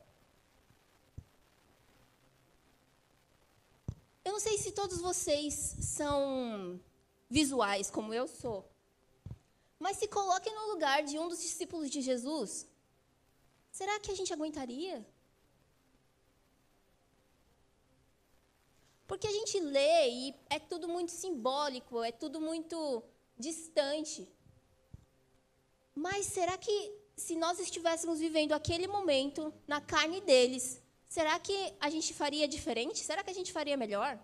Eu 4.23 4.33
não 4.33 4.39
sei 4.39 4.59
se 4.59 4.71
todos 4.71 5.01
vocês 5.01 5.75
são 5.81 6.79
visuais, 7.27 7.89
como 7.89 8.13
eu 8.13 8.27
sou. 8.27 8.69
Mas 9.79 9.97
se 9.97 10.07
coloquem 10.07 10.53
no 10.53 10.67
lugar 10.67 11.01
de 11.03 11.17
um 11.17 11.27
dos 11.27 11.41
discípulos 11.41 11.89
de 11.89 12.01
Jesus. 12.01 12.70
Será 13.71 13.99
que 13.99 14.11
a 14.11 14.15
gente 14.15 14.33
aguentaria? 14.33 15.05
Porque 19.07 19.27
a 19.27 19.31
gente 19.31 19.59
lê 19.59 20.09
e 20.09 20.35
é 20.49 20.59
tudo 20.59 20.87
muito 20.87 21.11
simbólico, 21.11 22.03
é 22.03 22.11
tudo 22.11 22.39
muito 22.39 23.03
distante. 23.37 24.27
Mas 25.93 26.25
será 26.25 26.57
que 26.57 26.75
se 27.15 27.35
nós 27.35 27.59
estivéssemos 27.59 28.19
vivendo 28.19 28.53
aquele 28.53 28.87
momento 28.87 29.53
na 29.67 29.79
carne 29.81 30.21
deles, 30.21 30.81
será 31.07 31.37
que 31.39 31.73
a 31.79 31.89
gente 31.89 32.13
faria 32.13 32.47
diferente? 32.47 32.99
Será 32.99 33.23
que 33.23 33.29
a 33.29 33.33
gente 33.33 33.51
faria 33.51 33.77
melhor? 33.77 34.19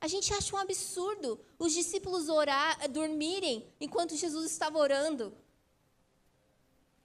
A 0.00 0.08
gente 0.08 0.32
acha 0.34 0.54
um 0.54 0.58
absurdo 0.58 1.40
os 1.58 1.72
discípulos 1.72 2.28
orar, 2.28 2.88
dormirem 2.90 3.72
enquanto 3.80 4.14
Jesus 4.14 4.50
estava 4.50 4.78
orando. 4.78 5.32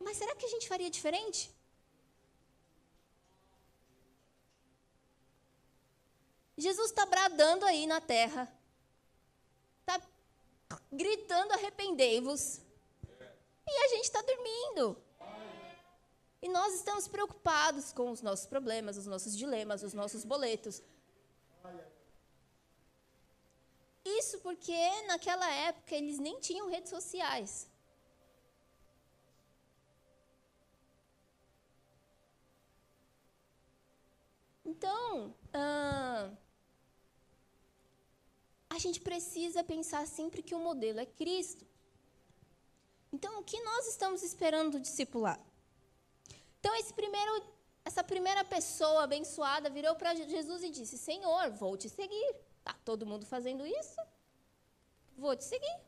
Mas 0.03 0.17
será 0.17 0.35
que 0.35 0.45
a 0.45 0.49
gente 0.49 0.67
faria 0.67 0.89
diferente? 0.89 1.51
Jesus 6.57 6.91
está 6.91 7.05
bradando 7.05 7.65
aí 7.65 7.87
na 7.87 7.99
terra, 7.99 8.51
está 9.79 9.99
gritando: 10.91 11.53
arrependei-vos. 11.53 12.59
E 13.67 13.85
a 13.85 13.87
gente 13.89 14.05
está 14.05 14.21
dormindo. 14.21 15.01
E 16.41 16.49
nós 16.49 16.73
estamos 16.73 17.07
preocupados 17.07 17.93
com 17.93 18.11
os 18.11 18.21
nossos 18.21 18.45
problemas, 18.45 18.97
os 18.97 19.05
nossos 19.05 19.37
dilemas, 19.37 19.83
os 19.83 19.93
nossos 19.93 20.25
boletos. 20.25 20.81
Isso 24.03 24.39
porque 24.39 24.75
naquela 25.03 25.49
época 25.51 25.95
eles 25.95 26.17
nem 26.19 26.39
tinham 26.39 26.67
redes 26.67 26.89
sociais. 26.89 27.70
Então, 34.81 35.31
ah, 35.53 36.31
a 38.67 38.79
gente 38.79 38.99
precisa 38.99 39.63
pensar 39.63 40.07
sempre 40.07 40.41
que 40.41 40.55
o 40.55 40.59
modelo 40.59 40.99
é 40.99 41.05
Cristo. 41.05 41.63
Então, 43.13 43.39
o 43.39 43.43
que 43.43 43.61
nós 43.61 43.87
estamos 43.87 44.23
esperando 44.23 44.71
do 44.71 44.79
discipulado? 44.79 45.45
Então, 46.59 46.73
esse 46.77 46.91
primeiro, 46.95 47.43
essa 47.85 48.03
primeira 48.03 48.43
pessoa 48.43 49.03
abençoada 49.03 49.69
virou 49.69 49.93
para 49.93 50.15
Jesus 50.15 50.63
e 50.63 50.71
disse: 50.71 50.97
Senhor, 50.97 51.51
vou 51.51 51.77
te 51.77 51.87
seguir. 51.87 52.35
Tá 52.63 52.75
todo 52.83 53.05
mundo 53.05 53.23
fazendo 53.23 53.63
isso? 53.63 54.01
Vou 55.15 55.35
te 55.35 55.43
seguir. 55.43 55.79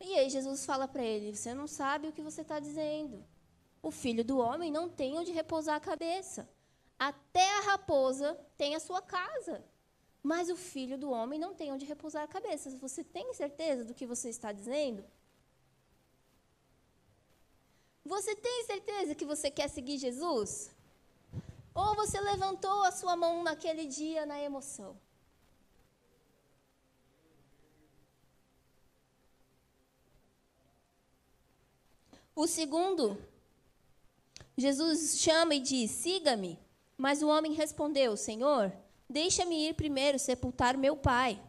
E 0.00 0.18
aí 0.18 0.28
Jesus 0.28 0.66
fala 0.66 0.88
para 0.88 1.04
ele: 1.04 1.36
Você 1.36 1.54
não 1.54 1.68
sabe 1.68 2.08
o 2.08 2.12
que 2.12 2.20
você 2.20 2.40
está 2.40 2.58
dizendo. 2.58 3.24
O 3.80 3.92
filho 3.92 4.24
do 4.24 4.38
homem 4.38 4.72
não 4.72 4.88
tem 4.88 5.16
onde 5.16 5.30
repousar 5.30 5.76
a 5.76 5.86
cabeça. 5.92 6.48
Até 7.00 7.48
a 7.56 7.60
raposa 7.60 8.38
tem 8.58 8.74
a 8.74 8.80
sua 8.80 9.00
casa. 9.00 9.64
Mas 10.22 10.50
o 10.50 10.56
filho 10.56 10.98
do 10.98 11.10
homem 11.10 11.40
não 11.40 11.54
tem 11.54 11.72
onde 11.72 11.86
repousar 11.86 12.22
a 12.24 12.28
cabeça. 12.28 12.68
Você 12.76 13.02
tem 13.02 13.32
certeza 13.32 13.86
do 13.86 13.94
que 13.94 14.04
você 14.04 14.28
está 14.28 14.52
dizendo? 14.52 15.02
Você 18.04 18.36
tem 18.36 18.64
certeza 18.64 19.14
que 19.14 19.24
você 19.24 19.50
quer 19.50 19.68
seguir 19.68 19.96
Jesus? 19.96 20.70
Ou 21.74 21.94
você 21.94 22.20
levantou 22.20 22.82
a 22.82 22.92
sua 22.92 23.16
mão 23.16 23.42
naquele 23.42 23.86
dia 23.86 24.26
na 24.26 24.38
emoção? 24.38 24.94
O 32.34 32.46
segundo, 32.46 33.16
Jesus 34.54 35.18
chama 35.18 35.54
e 35.54 35.60
diz: 35.60 35.90
Siga-me. 35.90 36.58
Mas 37.00 37.22
o 37.22 37.28
homem 37.28 37.54
respondeu: 37.54 38.14
Senhor, 38.14 38.70
deixa-me 39.08 39.66
ir 39.66 39.74
primeiro 39.74 40.18
sepultar 40.18 40.76
meu 40.76 40.94
pai. 40.94 41.42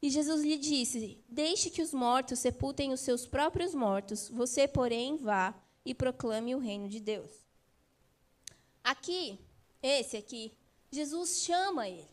E 0.00 0.08
Jesus 0.08 0.44
lhe 0.44 0.56
disse: 0.56 1.20
Deixe 1.28 1.70
que 1.70 1.82
os 1.82 1.92
mortos 1.92 2.38
sepultem 2.38 2.92
os 2.92 3.00
seus 3.00 3.26
próprios 3.26 3.74
mortos, 3.74 4.28
você, 4.28 4.68
porém, 4.68 5.16
vá 5.16 5.52
e 5.84 5.92
proclame 5.92 6.54
o 6.54 6.60
reino 6.60 6.88
de 6.88 7.00
Deus. 7.00 7.32
Aqui, 8.84 9.40
esse 9.82 10.16
aqui, 10.16 10.56
Jesus 10.88 11.40
chama 11.40 11.88
ele. 11.88 12.08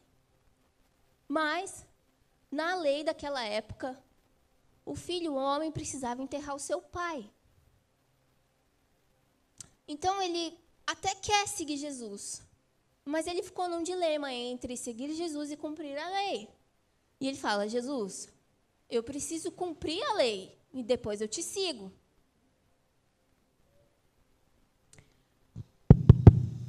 Mas, 1.27 1.86
na 2.50 2.74
lei 2.74 3.03
daquela 3.03 3.45
época, 3.45 3.95
o 4.83 4.95
filho 4.95 5.33
o 5.33 5.36
homem 5.36 5.71
precisava 5.71 6.24
enterrar 6.24 6.55
o 6.55 6.60
seu 6.60 6.81
pai. 6.81 7.29
Então 9.88 10.19
ele 10.24 10.57
até 10.91 11.15
quer 11.15 11.48
seguir 11.48 11.77
Jesus, 11.77 12.41
mas 13.05 13.27
ele 13.27 13.41
ficou 13.41 13.67
num 13.69 13.83
dilema 13.83 14.31
entre 14.33 14.75
seguir 14.75 15.13
Jesus 15.13 15.51
e 15.51 15.57
cumprir 15.57 15.98
a 15.98 16.10
lei. 16.10 16.50
E 17.19 17.27
ele 17.27 17.38
fala: 17.38 17.67
Jesus, 17.67 18.29
eu 18.89 19.01
preciso 19.01 19.51
cumprir 19.51 20.03
a 20.03 20.13
lei 20.13 20.57
e 20.74 20.83
depois 20.83 21.21
eu 21.21 21.27
te 21.27 21.41
sigo. 21.41 21.91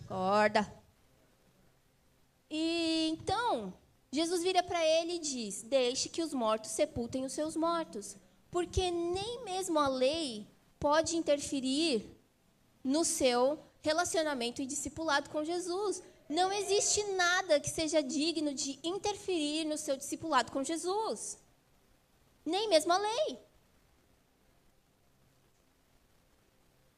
Acorda. 0.04 0.72
E 2.50 3.08
então, 3.10 3.72
Jesus 4.10 4.42
vira 4.42 4.62
para 4.62 4.84
ele 4.84 5.14
e 5.14 5.18
diz: 5.18 5.62
Deixe 5.62 6.08
que 6.08 6.22
os 6.22 6.34
mortos 6.34 6.70
sepultem 6.70 7.24
os 7.24 7.32
seus 7.32 7.56
mortos, 7.56 8.16
porque 8.50 8.90
nem 8.90 9.42
mesmo 9.42 9.78
a 9.78 9.88
lei 9.88 10.46
pode 10.78 11.16
interferir 11.16 12.04
no 12.84 13.04
seu 13.04 13.58
relacionamento 13.82 14.62
e 14.62 14.66
discipulado 14.66 15.28
com 15.28 15.44
Jesus. 15.44 16.02
Não 16.28 16.52
existe 16.52 17.02
nada 17.12 17.60
que 17.60 17.68
seja 17.68 18.02
digno 18.02 18.54
de 18.54 18.78
interferir 18.82 19.64
no 19.64 19.76
seu 19.76 19.96
discipulado 19.96 20.50
com 20.50 20.62
Jesus. 20.64 21.38
Nem 22.44 22.68
mesmo 22.68 22.92
a 22.92 22.98
lei. 22.98 23.38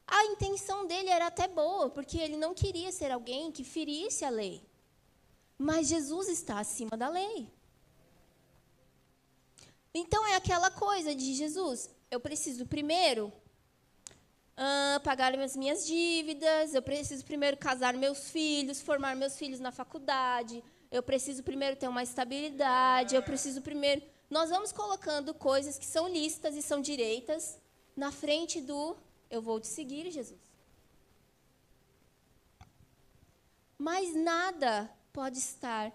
A 0.07 0.25
intenção 0.25 0.85
dele 0.85 1.09
era 1.09 1.27
até 1.27 1.47
boa, 1.47 1.89
porque 1.89 2.17
ele 2.17 2.37
não 2.37 2.53
queria 2.53 2.91
ser 2.91 3.11
alguém 3.11 3.51
que 3.51 3.63
ferisse 3.63 4.23
a 4.23 4.29
lei. 4.29 4.63
Mas 5.57 5.87
Jesus 5.87 6.29
está 6.29 6.59
acima 6.59 6.95
da 6.95 7.09
lei. 7.09 7.51
Então 9.93 10.25
é 10.27 10.35
aquela 10.35 10.69
coisa 10.69 11.15
de 11.15 11.33
Jesus, 11.33 11.89
eu 12.11 12.19
preciso 12.19 12.65
primeiro 12.65 13.31
uh, 14.57 14.99
pagar 15.01 15.37
as 15.37 15.55
minhas 15.55 15.85
dívidas, 15.85 16.73
eu 16.73 16.81
preciso 16.81 17.25
primeiro 17.25 17.57
casar 17.57 17.93
meus 17.93 18.29
filhos, 18.29 18.81
formar 18.81 19.15
meus 19.15 19.37
filhos 19.37 19.59
na 19.59 19.71
faculdade, 19.71 20.63
eu 20.91 21.03
preciso 21.03 21.43
primeiro 21.43 21.75
ter 21.75 21.87
uma 21.87 22.03
estabilidade, 22.03 23.15
eu 23.15 23.23
preciso 23.23 23.61
primeiro. 23.61 24.01
Nós 24.29 24.49
vamos 24.49 24.71
colocando 24.71 25.33
coisas 25.33 25.77
que 25.77 25.85
são 25.85 26.07
listas 26.07 26.55
e 26.55 26.61
são 26.61 26.81
direitas 26.81 27.59
na 27.95 28.11
frente 28.11 28.61
do 28.61 28.95
eu 29.29 29.41
vou 29.41 29.59
te 29.59 29.67
seguir, 29.67 30.11
Jesus. 30.11 30.39
Mas 33.77 34.15
nada 34.15 34.89
pode 35.11 35.37
estar, 35.37 35.91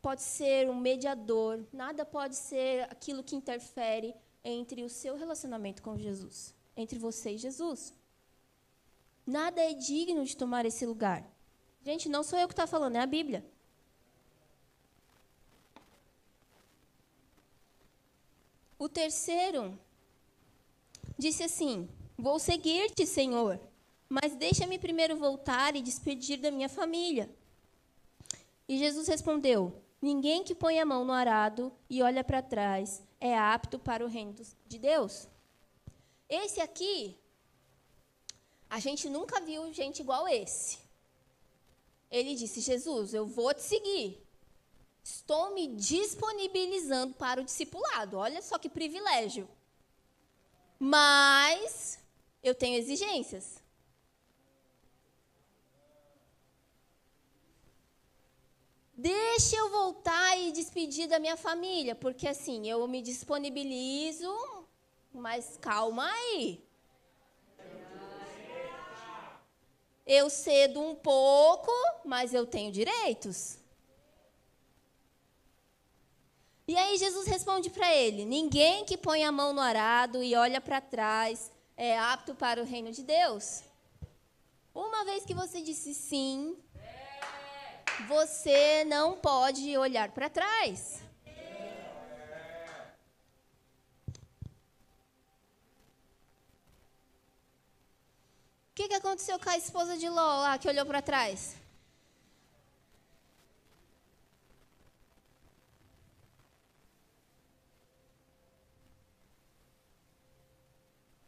pode 0.00 0.22
ser 0.22 0.70
um 0.70 0.74
mediador, 0.74 1.64
nada 1.72 2.04
pode 2.04 2.36
ser 2.36 2.82
aquilo 2.84 3.22
que 3.22 3.36
interfere 3.36 4.14
entre 4.44 4.84
o 4.84 4.88
seu 4.88 5.16
relacionamento 5.16 5.82
com 5.82 5.98
Jesus, 5.98 6.54
entre 6.78 6.98
você 6.98 7.32
e 7.32 7.38
Jesus. 7.38 7.92
Nada 9.26 9.60
é 9.60 9.74
digno 9.74 10.24
de 10.24 10.36
tomar 10.36 10.64
esse 10.64 10.86
lugar. 10.86 11.28
Gente, 11.82 12.08
não 12.08 12.22
sou 12.22 12.38
eu 12.38 12.46
que 12.46 12.52
estou 12.52 12.66
falando, 12.66 12.96
é 12.96 13.00
a 13.00 13.06
Bíblia. 13.06 13.44
O 18.78 18.88
terceiro 18.88 19.78
disse 21.18 21.42
assim: 21.42 21.88
Vou 22.16 22.38
seguir-te, 22.38 23.04
Senhor, 23.04 23.60
mas 24.08 24.36
deixa-me 24.36 24.78
primeiro 24.78 25.16
voltar 25.16 25.74
e 25.74 25.82
despedir 25.82 26.38
da 26.38 26.50
minha 26.50 26.68
família. 26.68 27.28
E 28.68 28.78
Jesus 28.78 29.08
respondeu: 29.08 29.82
Ninguém 30.00 30.44
que 30.44 30.54
põe 30.54 30.78
a 30.78 30.86
mão 30.86 31.04
no 31.04 31.12
arado 31.12 31.72
e 31.90 32.02
olha 32.02 32.22
para 32.22 32.40
trás 32.40 33.02
é 33.20 33.36
apto 33.36 33.80
para 33.80 34.04
o 34.04 34.08
reino 34.08 34.32
de 34.66 34.78
Deus. 34.78 35.28
Esse 36.28 36.60
aqui, 36.60 37.18
a 38.68 38.78
gente 38.78 39.08
nunca 39.08 39.40
viu 39.40 39.72
gente 39.72 40.00
igual 40.00 40.28
esse. 40.28 40.78
Ele 42.10 42.34
disse: 42.34 42.60
Jesus, 42.60 43.14
eu 43.14 43.26
vou 43.26 43.52
te 43.54 43.62
seguir. 43.62 44.22
Estou 45.02 45.54
me 45.54 45.68
disponibilizando 45.68 47.14
para 47.14 47.40
o 47.40 47.44
discipulado. 47.44 48.18
Olha 48.18 48.42
só 48.42 48.58
que 48.58 48.68
privilégio. 48.68 49.48
Mas 50.78 51.98
eu 52.42 52.54
tenho 52.54 52.78
exigências. 52.78 53.62
Deixa 58.94 59.56
eu 59.56 59.70
voltar 59.70 60.36
e 60.38 60.50
despedir 60.50 61.08
da 61.08 61.20
minha 61.20 61.36
família, 61.36 61.94
porque 61.94 62.26
assim, 62.26 62.68
eu 62.68 62.86
me 62.88 63.00
disponibilizo, 63.00 64.28
mas 65.18 65.58
calma 65.60 66.10
aí. 66.10 66.64
Eu 70.06 70.30
cedo 70.30 70.80
um 70.80 70.94
pouco, 70.94 71.70
mas 72.04 72.32
eu 72.32 72.46
tenho 72.46 72.72
direitos. 72.72 73.58
E 76.66 76.76
aí 76.76 76.96
Jesus 76.96 77.26
responde 77.26 77.70
para 77.70 77.94
ele: 77.94 78.24
Ninguém 78.24 78.84
que 78.84 78.96
põe 78.96 79.24
a 79.24 79.32
mão 79.32 79.52
no 79.52 79.60
arado 79.60 80.22
e 80.22 80.34
olha 80.34 80.60
para 80.60 80.80
trás 80.80 81.50
é 81.76 81.98
apto 81.98 82.34
para 82.34 82.60
o 82.60 82.64
reino 82.64 82.90
de 82.90 83.02
Deus? 83.02 83.62
Uma 84.74 85.04
vez 85.04 85.24
que 85.24 85.34
você 85.34 85.60
disse 85.60 85.94
sim, 85.94 86.56
você 88.06 88.84
não 88.84 89.16
pode 89.16 89.76
olhar 89.76 90.10
para 90.10 90.28
trás. 90.28 91.00
Que, 98.78 98.86
que 98.86 98.94
aconteceu 98.94 99.40
com 99.40 99.50
a 99.50 99.58
esposa 99.58 99.98
de 99.98 100.08
Ló 100.08 100.42
lá 100.42 100.56
que 100.56 100.68
olhou 100.68 100.86
para 100.86 101.02
trás? 101.02 101.56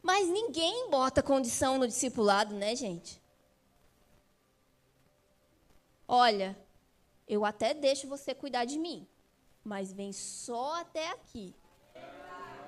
Mas 0.01 0.29
ninguém 0.29 0.89
bota 0.91 1.25
condição 1.25 1.77
no 1.77 1.89
discipulado, 1.89 2.55
né, 2.55 2.77
gente? 2.77 3.21
Olha, 6.07 6.57
eu 7.27 7.45
até 7.45 7.75
deixo 7.75 8.07
você 8.07 8.33
cuidar 8.33 8.65
de 8.65 8.79
mim, 8.79 9.09
mas 9.65 9.93
vem 9.93 10.13
só 10.13 10.81
até 10.81 11.11
aqui. 11.11 11.53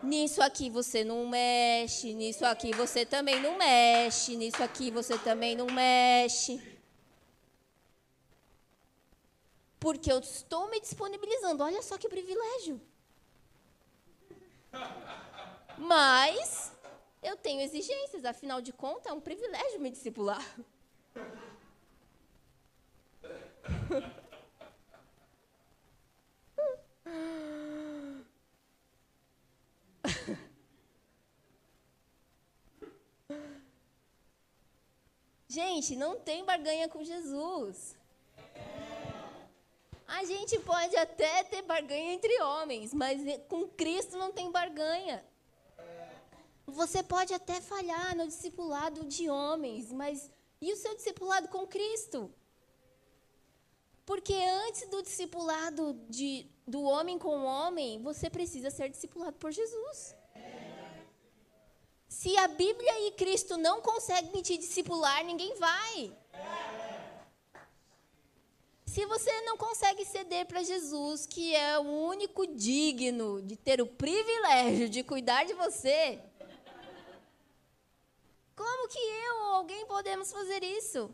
Nisso 0.02 0.42
aqui 0.42 0.68
você 0.68 1.04
não 1.04 1.28
mexe, 1.28 2.12
nisso 2.12 2.44
aqui 2.44 2.72
você 2.72 3.06
também 3.06 3.40
não 3.40 3.56
mexe, 3.56 4.36
nisso 4.36 4.60
aqui 4.62 4.90
você 4.90 5.16
também 5.16 5.54
não 5.54 5.66
mexe. 5.66 6.60
Porque 9.78 10.10
eu 10.10 10.18
estou 10.18 10.68
me 10.68 10.80
disponibilizando. 10.80 11.62
Olha 11.62 11.82
só 11.82 11.96
que 11.96 12.08
privilégio. 12.08 12.80
Mas 15.78 16.72
eu 17.22 17.36
tenho 17.36 17.60
exigências, 17.60 18.24
afinal 18.24 18.60
de 18.60 18.72
contas, 18.72 19.06
é 19.06 19.12
um 19.12 19.20
privilégio 19.20 19.80
me 19.80 19.90
discipular. 19.90 20.44
Gente, 35.52 35.94
não 35.96 36.18
tem 36.18 36.46
barganha 36.46 36.88
com 36.88 37.04
Jesus. 37.04 37.94
A 40.06 40.24
gente 40.24 40.58
pode 40.60 40.96
até 40.96 41.44
ter 41.44 41.60
barganha 41.60 42.14
entre 42.14 42.34
homens, 42.42 42.94
mas 42.94 43.20
com 43.50 43.68
Cristo 43.68 44.16
não 44.16 44.32
tem 44.32 44.50
barganha. 44.50 45.22
Você 46.66 47.02
pode 47.02 47.34
até 47.34 47.60
falhar 47.60 48.16
no 48.16 48.26
discipulado 48.26 49.04
de 49.04 49.28
homens, 49.28 49.92
mas 49.92 50.30
e 50.58 50.72
o 50.72 50.76
seu 50.76 50.94
discipulado 50.94 51.48
com 51.48 51.66
Cristo? 51.66 52.32
Porque 54.06 54.34
antes 54.66 54.88
do 54.88 55.02
discipulado 55.02 55.92
de, 56.08 56.46
do 56.66 56.80
homem 56.82 57.18
com 57.18 57.36
o 57.40 57.44
homem, 57.44 58.02
você 58.02 58.30
precisa 58.30 58.70
ser 58.70 58.88
discipulado 58.88 59.36
por 59.36 59.52
Jesus. 59.52 60.14
Se 62.12 62.36
a 62.36 62.46
Bíblia 62.46 63.08
e 63.08 63.12
Cristo 63.12 63.56
não 63.56 63.80
conseguem 63.80 64.42
te 64.42 64.58
discipular, 64.58 65.24
ninguém 65.24 65.54
vai. 65.56 66.12
Se 68.84 69.06
você 69.06 69.40
não 69.40 69.56
consegue 69.56 70.04
ceder 70.04 70.44
para 70.44 70.62
Jesus, 70.62 71.24
que 71.24 71.56
é 71.56 71.78
o 71.78 71.82
único 71.82 72.46
digno 72.46 73.40
de 73.40 73.56
ter 73.56 73.80
o 73.80 73.86
privilégio 73.86 74.90
de 74.90 75.02
cuidar 75.02 75.44
de 75.44 75.54
você, 75.54 76.20
como 78.54 78.88
que 78.88 78.98
eu 78.98 79.34
ou 79.46 79.54
alguém 79.54 79.86
podemos 79.86 80.30
fazer 80.30 80.62
isso? 80.62 81.12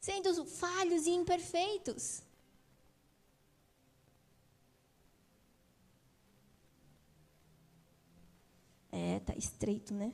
Sendo 0.00 0.44
falhos 0.44 1.06
e 1.06 1.12
imperfeitos. 1.12 2.20
É, 8.96 9.18
tá 9.18 9.34
estreito, 9.34 9.92
né? 9.92 10.12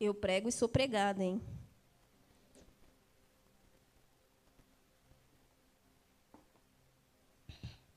Eu 0.00 0.12
prego 0.12 0.48
e 0.48 0.52
sou 0.52 0.68
pregada, 0.68 1.22
hein? 1.22 1.40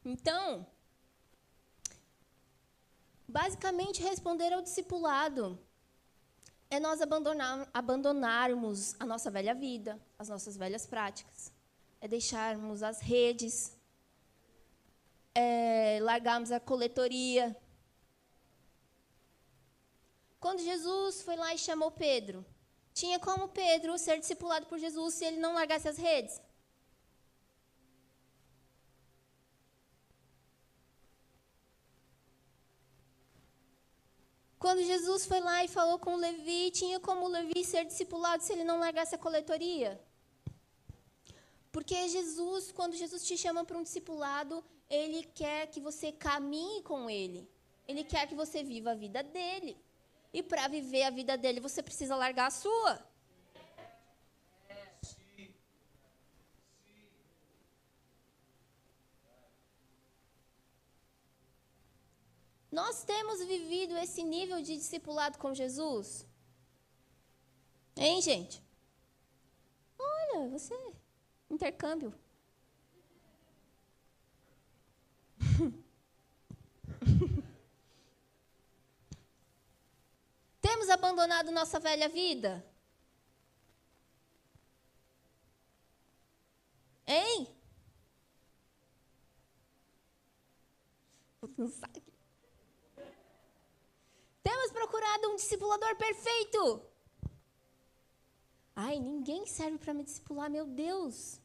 Então, 0.05 0.67
basicamente 3.27 4.03
responder 4.03 4.53
ao 4.53 4.61
discipulado 4.61 5.57
é 6.69 6.79
nós 6.79 7.01
abandonar, 7.01 7.67
abandonarmos 7.73 8.93
a 8.99 9.05
nossa 9.07 9.31
velha 9.31 9.55
vida, 9.55 9.99
as 10.19 10.29
nossas 10.29 10.55
velhas 10.55 10.85
práticas, 10.85 11.51
é 11.99 12.07
deixarmos 12.07 12.83
as 12.83 12.99
redes, 13.01 13.75
é, 15.35 15.99
largarmos 16.01 16.51
a 16.51 16.59
coletoria. 16.59 17.55
Quando 20.39 20.61
Jesus 20.61 21.21
foi 21.21 21.35
lá 21.35 21.53
e 21.53 21.57
chamou 21.57 21.91
Pedro, 21.91 22.45
tinha 22.93 23.19
como 23.19 23.49
Pedro 23.49 23.97
ser 23.97 24.17
discipulado 24.19 24.65
por 24.67 24.79
Jesus 24.79 25.13
se 25.15 25.25
ele 25.25 25.37
não 25.37 25.53
largasse 25.53 25.87
as 25.87 25.97
redes? 25.97 26.41
Quando 34.57 34.81
Jesus 34.83 35.25
foi 35.27 35.41
lá 35.41 35.63
e 35.63 35.67
falou 35.67 35.99
com 35.99 36.15
Levi, 36.15 36.71
tinha 36.71 36.99
como 36.99 37.27
Levi 37.27 37.63
ser 37.63 37.85
discipulado 37.85 38.41
se 38.41 38.53
ele 38.53 38.63
não 38.63 38.79
largasse 38.79 39.13
a 39.13 39.17
coletoria? 39.25 39.91
Porque 41.71 42.07
Jesus, 42.07 42.71
quando 42.71 42.95
Jesus 42.95 43.23
te 43.27 43.37
chama 43.37 43.65
para 43.65 43.77
um 43.77 43.83
discipulado, 43.83 44.63
ele 44.89 45.23
quer 45.23 45.67
que 45.67 45.79
você 45.79 46.11
caminhe 46.11 46.81
com 46.83 47.09
ele. 47.09 47.49
Ele 47.87 48.03
quer 48.03 48.27
que 48.27 48.35
você 48.35 48.63
viva 48.63 48.91
a 48.91 48.95
vida 48.95 49.21
dele. 49.23 49.77
E 50.33 50.43
para 50.43 50.67
viver 50.67 51.03
a 51.03 51.09
vida 51.09 51.37
dele, 51.37 51.59
você 51.59 51.81
precisa 51.81 52.15
largar 52.15 52.47
a 52.47 52.51
sua. 52.51 53.05
Nós 62.71 63.05
temos 63.05 63.41
vivido 63.45 63.95
esse 63.97 64.21
nível 64.21 64.61
de 64.61 64.75
discipulado 64.75 65.37
com 65.37 65.53
Jesus? 65.53 66.27
Hein, 67.95 68.21
gente? 68.21 68.61
Olha, 69.97 70.49
você. 70.49 70.75
Intercâmbio. 71.49 72.13
Temos 80.75 80.89
abandonado 80.89 81.53
nossa 81.53 81.79
velha 81.79 82.09
vida? 82.09 82.61
Hein? 87.07 87.47
Não 91.57 91.69
sabe. 91.69 92.03
Temos 94.43 94.71
procurado 94.73 95.29
um 95.29 95.37
discipulador 95.37 95.95
perfeito. 95.95 96.85
Ai, 98.75 98.99
ninguém 98.99 99.45
serve 99.45 99.77
para 99.77 99.93
me 99.93 100.03
discipular, 100.03 100.49
meu 100.49 100.67
Deus. 100.67 101.39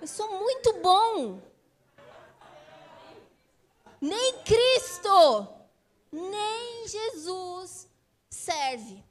Eu 0.00 0.06
sou 0.06 0.40
muito 0.40 0.72
bom. 0.80 1.42
Nem 4.00 4.42
Cristo, 4.44 5.56
nem 6.10 6.86
Jesus 6.88 7.88
serve. 8.28 9.04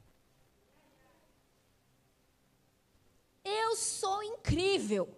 Eu 3.44 3.76
sou 3.76 4.22
incrível. 4.22 5.08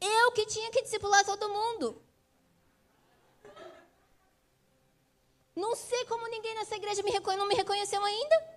Eu 0.00 0.32
que 0.32 0.46
tinha 0.46 0.70
que 0.70 0.82
discipular 0.82 1.24
todo 1.24 1.48
mundo. 1.48 2.02
Não 5.56 5.74
sei 5.76 6.04
como 6.06 6.26
ninguém 6.28 6.54
nessa 6.54 6.74
igreja 6.76 7.02
me 7.02 7.10
não 7.38 7.46
me 7.46 7.54
reconheceu 7.54 8.02
ainda. 8.04 8.53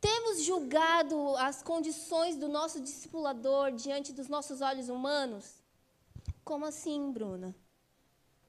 Temos 0.00 0.42
julgado 0.42 1.36
as 1.36 1.62
condições 1.62 2.36
do 2.36 2.48
nosso 2.48 2.80
discipulador 2.80 3.72
diante 3.72 4.12
dos 4.12 4.28
nossos 4.28 4.60
olhos 4.60 4.88
humanos? 4.88 5.44
Como 6.44 6.64
assim, 6.64 7.10
Bruna? 7.10 7.54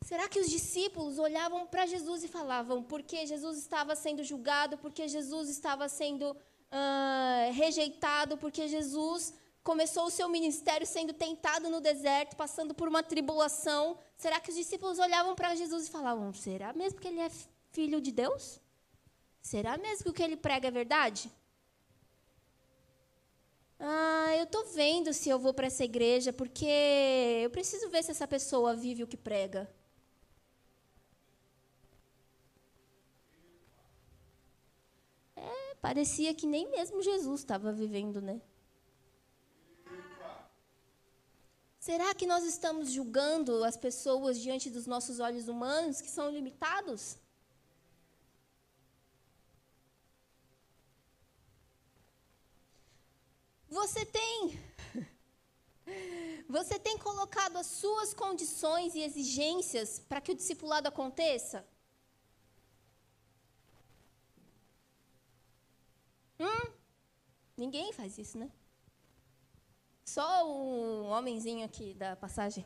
Será 0.01 0.29
que 0.29 0.39
os 0.39 0.49
discípulos 0.49 1.19
olhavam 1.19 1.67
para 1.67 1.85
Jesus 1.85 2.23
e 2.23 2.27
falavam 2.27 2.81
porque 2.83 3.25
Jesus 3.25 3.57
estava 3.57 3.95
sendo 3.95 4.23
julgado, 4.23 4.77
porque 4.77 5.07
Jesus 5.07 5.49
estava 5.49 5.89
sendo 5.89 6.31
uh, 6.31 7.51
rejeitado, 7.53 8.37
porque 8.37 8.67
Jesus 8.67 9.33
começou 9.63 10.05
o 10.05 10.09
seu 10.09 10.29
ministério 10.29 10.87
sendo 10.87 11.13
tentado 11.13 11.69
no 11.69 11.81
deserto, 11.81 12.35
passando 12.35 12.73
por 12.73 12.87
uma 12.87 13.03
tribulação? 13.03 13.97
Será 14.15 14.39
que 14.39 14.49
os 14.49 14.55
discípulos 14.55 14.99
olhavam 14.99 15.35
para 15.35 15.55
Jesus 15.55 15.87
e 15.87 15.91
falavam: 15.91 16.33
será 16.33 16.73
mesmo 16.73 16.99
que 16.99 17.07
ele 17.07 17.19
é 17.19 17.29
filho 17.71 17.99
de 17.99 18.11
Deus? 18.11 18.59
Será 19.41 19.77
mesmo 19.77 20.03
que 20.03 20.09
o 20.09 20.13
que 20.13 20.23
ele 20.23 20.37
prega 20.37 20.67
é 20.67 20.71
verdade? 20.71 21.31
Ah, 23.79 24.35
eu 24.37 24.43
estou 24.43 24.65
vendo 24.65 25.13
se 25.13 25.29
eu 25.29 25.39
vou 25.39 25.53
para 25.53 25.67
essa 25.67 25.83
igreja, 25.85 26.33
porque 26.33 26.65
eu 27.43 27.49
preciso 27.49 27.89
ver 27.89 28.03
se 28.03 28.11
essa 28.11 28.27
pessoa 28.27 28.75
vive 28.75 29.03
o 29.03 29.07
que 29.07 29.15
prega. 29.17 29.69
É, 35.35 35.75
parecia 35.81 36.33
que 36.33 36.45
nem 36.45 36.69
mesmo 36.69 37.01
Jesus 37.01 37.39
estava 37.41 37.71
vivendo, 37.71 38.21
né? 38.21 38.41
Será 41.79 42.13
que 42.13 42.27
nós 42.27 42.43
estamos 42.43 42.91
julgando 42.91 43.63
as 43.63 43.77
pessoas 43.77 44.39
diante 44.39 44.69
dos 44.69 44.85
nossos 44.85 45.19
olhos 45.21 45.47
humanos, 45.47 46.01
que 46.01 46.09
são 46.09 46.29
limitados? 46.29 47.17
Você 53.69 54.05
tem 54.05 54.59
Você 56.49 56.79
tem 56.79 56.97
colocado 56.97 57.57
as 57.57 57.67
suas 57.67 58.13
condições 58.13 58.95
e 58.95 59.01
exigências 59.01 59.99
para 59.99 60.19
que 60.19 60.31
o 60.31 60.35
discipulado 60.35 60.87
aconteça? 60.87 61.65
Hum? 66.39 66.71
Ninguém 67.55 67.93
faz 67.93 68.17
isso, 68.17 68.37
né? 68.37 68.49
Só 70.05 70.47
o 70.47 71.09
homenzinho 71.09 71.65
aqui 71.65 71.93
da 71.93 72.15
passagem. 72.15 72.65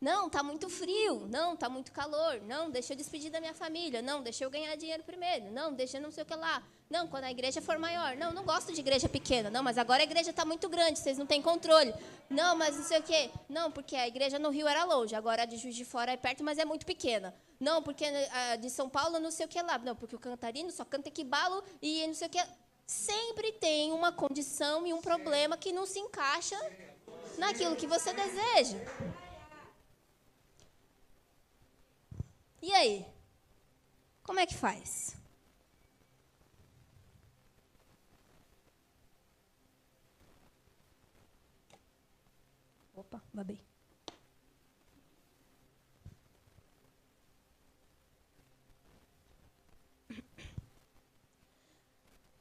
Não, 0.00 0.28
está 0.28 0.42
muito 0.42 0.68
frio. 0.70 1.26
Não, 1.28 1.52
está 1.52 1.68
muito 1.68 1.92
calor. 1.92 2.40
Não, 2.46 2.70
deixa 2.70 2.94
eu 2.94 2.96
despedir 2.96 3.30
da 3.30 3.38
minha 3.38 3.52
família. 3.52 4.00
Não, 4.00 4.22
deixa 4.22 4.44
eu 4.44 4.50
ganhar 4.50 4.74
dinheiro 4.74 5.02
primeiro. 5.02 5.50
Não, 5.52 5.74
deixa 5.74 5.98
eu 5.98 6.02
não 6.02 6.10
sei 6.10 6.22
o 6.22 6.26
que 6.26 6.34
lá. 6.34 6.62
Não, 6.88 7.06
quando 7.06 7.24
a 7.24 7.30
igreja 7.30 7.60
for 7.60 7.78
maior. 7.78 8.16
Não, 8.16 8.32
não 8.32 8.42
gosto 8.42 8.72
de 8.72 8.80
igreja 8.80 9.08
pequena. 9.08 9.50
Não, 9.50 9.62
mas 9.62 9.76
agora 9.76 10.02
a 10.02 10.04
igreja 10.04 10.30
está 10.30 10.44
muito 10.44 10.68
grande, 10.70 10.98
vocês 10.98 11.18
não 11.18 11.26
têm 11.26 11.42
controle. 11.42 11.92
Não, 12.30 12.56
mas 12.56 12.76
não 12.76 12.84
sei 12.84 12.98
o 12.98 13.02
quê. 13.02 13.30
Não, 13.48 13.70
porque 13.70 13.94
a 13.94 14.08
igreja 14.08 14.38
no 14.38 14.48
Rio 14.48 14.66
era 14.66 14.84
longe. 14.84 15.14
Agora 15.14 15.42
a 15.42 15.44
de 15.44 15.58
Juiz 15.58 15.76
de 15.76 15.84
Fora 15.84 16.12
é 16.12 16.16
perto, 16.16 16.42
mas 16.42 16.58
é 16.58 16.64
muito 16.64 16.86
pequena. 16.86 17.34
Não, 17.60 17.82
porque 17.82 18.06
a 18.06 18.56
de 18.56 18.70
São 18.70 18.88
Paulo 18.88 19.20
não 19.20 19.30
sei 19.30 19.44
o 19.44 19.48
que 19.48 19.60
lá. 19.60 19.76
Não, 19.78 19.94
porque 19.94 20.16
o 20.16 20.18
cantarino 20.18 20.70
só 20.70 20.84
canta 20.84 21.08
equibalo 21.08 21.62
e 21.82 22.06
não 22.06 22.14
sei 22.14 22.28
o 22.28 22.30
que. 22.30 22.42
Sempre 22.86 23.52
tem 23.52 23.92
uma 23.92 24.10
condição 24.10 24.86
e 24.86 24.94
um 24.94 25.00
problema 25.00 25.56
que 25.58 25.72
não 25.72 25.84
se 25.84 25.98
encaixa 25.98 26.58
naquilo 27.38 27.76
que 27.76 27.86
você 27.86 28.12
deseja. 28.12 28.78
E 32.62 32.72
aí? 32.72 33.06
Como 34.22 34.38
é 34.38 34.46
que 34.46 34.54
faz? 34.54 35.16
Opa, 42.94 43.22
babei. 43.32 43.60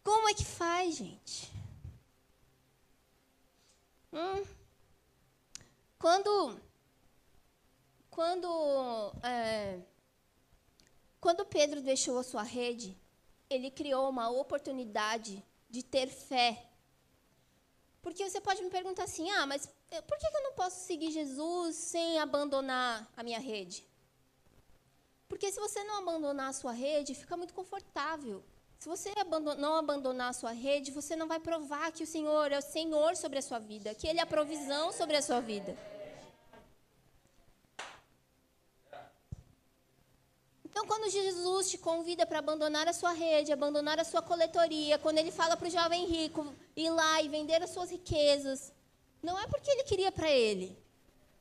Como 0.03 0.27
é 0.29 0.34
que 0.34 0.43
faz, 0.43 0.97
gente? 0.97 1.49
Hum. 4.12 4.43
Quando, 5.97 6.60
quando, 8.10 9.13
é, 9.23 9.79
quando 11.19 11.45
Pedro 11.45 11.82
deixou 11.82 12.17
a 12.17 12.23
sua 12.23 12.43
rede, 12.43 12.97
ele 13.49 13.69
criou 13.69 14.10
uma 14.10 14.29
oportunidade 14.29 15.43
de 15.69 15.84
ter 15.84 16.08
fé. 16.08 16.65
Porque 18.01 18.27
você 18.27 18.39
pode 18.39 18.62
me 18.62 18.69
perguntar 18.69 19.03
assim, 19.03 19.29
ah, 19.32 19.45
mas 19.45 19.67
por 20.08 20.17
que 20.17 20.25
eu 20.25 20.43
não 20.43 20.53
posso 20.53 20.86
seguir 20.86 21.12
Jesus 21.12 21.75
sem 21.75 22.19
abandonar 22.19 23.12
a 23.17 23.23
minha 23.23 23.39
rede? 23.39 23.86
Porque 25.27 25.51
se 25.51 25.60
você 25.60 25.84
não 25.84 25.97
abandonar 25.97 26.49
a 26.49 26.53
sua 26.53 26.71
rede, 26.71 27.13
fica 27.13 27.36
muito 27.36 27.53
confortável. 27.53 28.43
Se 28.79 28.88
você 28.88 29.13
não 29.58 29.75
abandonar 29.75 30.29
a 30.29 30.34
sua 30.34 30.53
rede, 30.53 30.89
você 30.89 31.15
não 31.15 31.27
vai 31.27 31.39
provar 31.39 31.91
que 31.91 32.03
o 32.03 32.08
Senhor 32.08 32.51
é 32.51 32.58
o 32.58 32.62
Senhor 32.62 33.15
sobre 33.17 33.38
a 33.38 33.41
sua 33.41 33.60
vida, 33.60 33.93
que 33.93 34.08
Ele 34.08 34.19
é 34.19 34.23
a 34.23 34.25
provisão 34.25 34.93
sobre 34.93 35.17
a 35.17 35.21
sua 35.21 35.41
vida. 35.41 35.77
Então, 40.79 40.87
quando 40.87 41.11
Jesus 41.11 41.69
te 41.69 41.77
convida 41.77 42.25
para 42.25 42.39
abandonar 42.39 42.87
a 42.87 42.93
sua 42.93 43.11
rede, 43.11 43.51
abandonar 43.51 43.99
a 43.99 44.05
sua 44.05 44.21
coletoria, 44.21 44.97
quando 44.97 45.17
ele 45.17 45.29
fala 45.29 45.57
para 45.57 45.67
o 45.67 45.69
jovem 45.69 46.05
rico 46.05 46.55
ir 46.73 46.89
lá 46.89 47.21
e 47.21 47.27
vender 47.27 47.61
as 47.61 47.71
suas 47.71 47.91
riquezas, 47.91 48.71
não 49.21 49.37
é 49.37 49.45
porque 49.45 49.69
ele 49.69 49.83
queria 49.83 50.09
para 50.09 50.31
ele, 50.31 50.81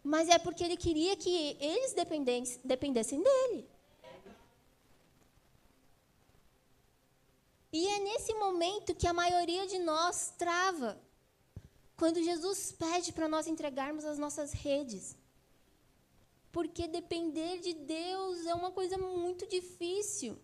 mas 0.03 0.29
é 0.29 0.39
porque 0.39 0.65
ele 0.65 0.77
queria 0.77 1.15
que 1.17 1.57
eles 1.61 1.95
dependessem 2.65 3.23
dele. 3.23 3.71
E 7.73 7.87
é 7.87 8.01
nesse 8.01 8.35
momento 8.35 8.93
que 8.93 9.07
a 9.07 9.13
maioria 9.13 9.69
de 9.69 9.79
nós 9.79 10.35
trava. 10.37 11.01
Quando 11.97 12.25
Jesus 12.25 12.73
pede 12.73 13.13
para 13.13 13.29
nós 13.29 13.47
entregarmos 13.47 14.05
as 14.05 14.19
nossas 14.19 14.53
redes. 14.53 15.17
Porque 16.51 16.89
depender 16.89 17.61
de 17.61 17.75
Deus 17.75 18.47
é 18.47 18.55
uma 18.55 18.71
coisa 18.71 18.97
muito 18.99 19.47
difícil. 19.47 20.39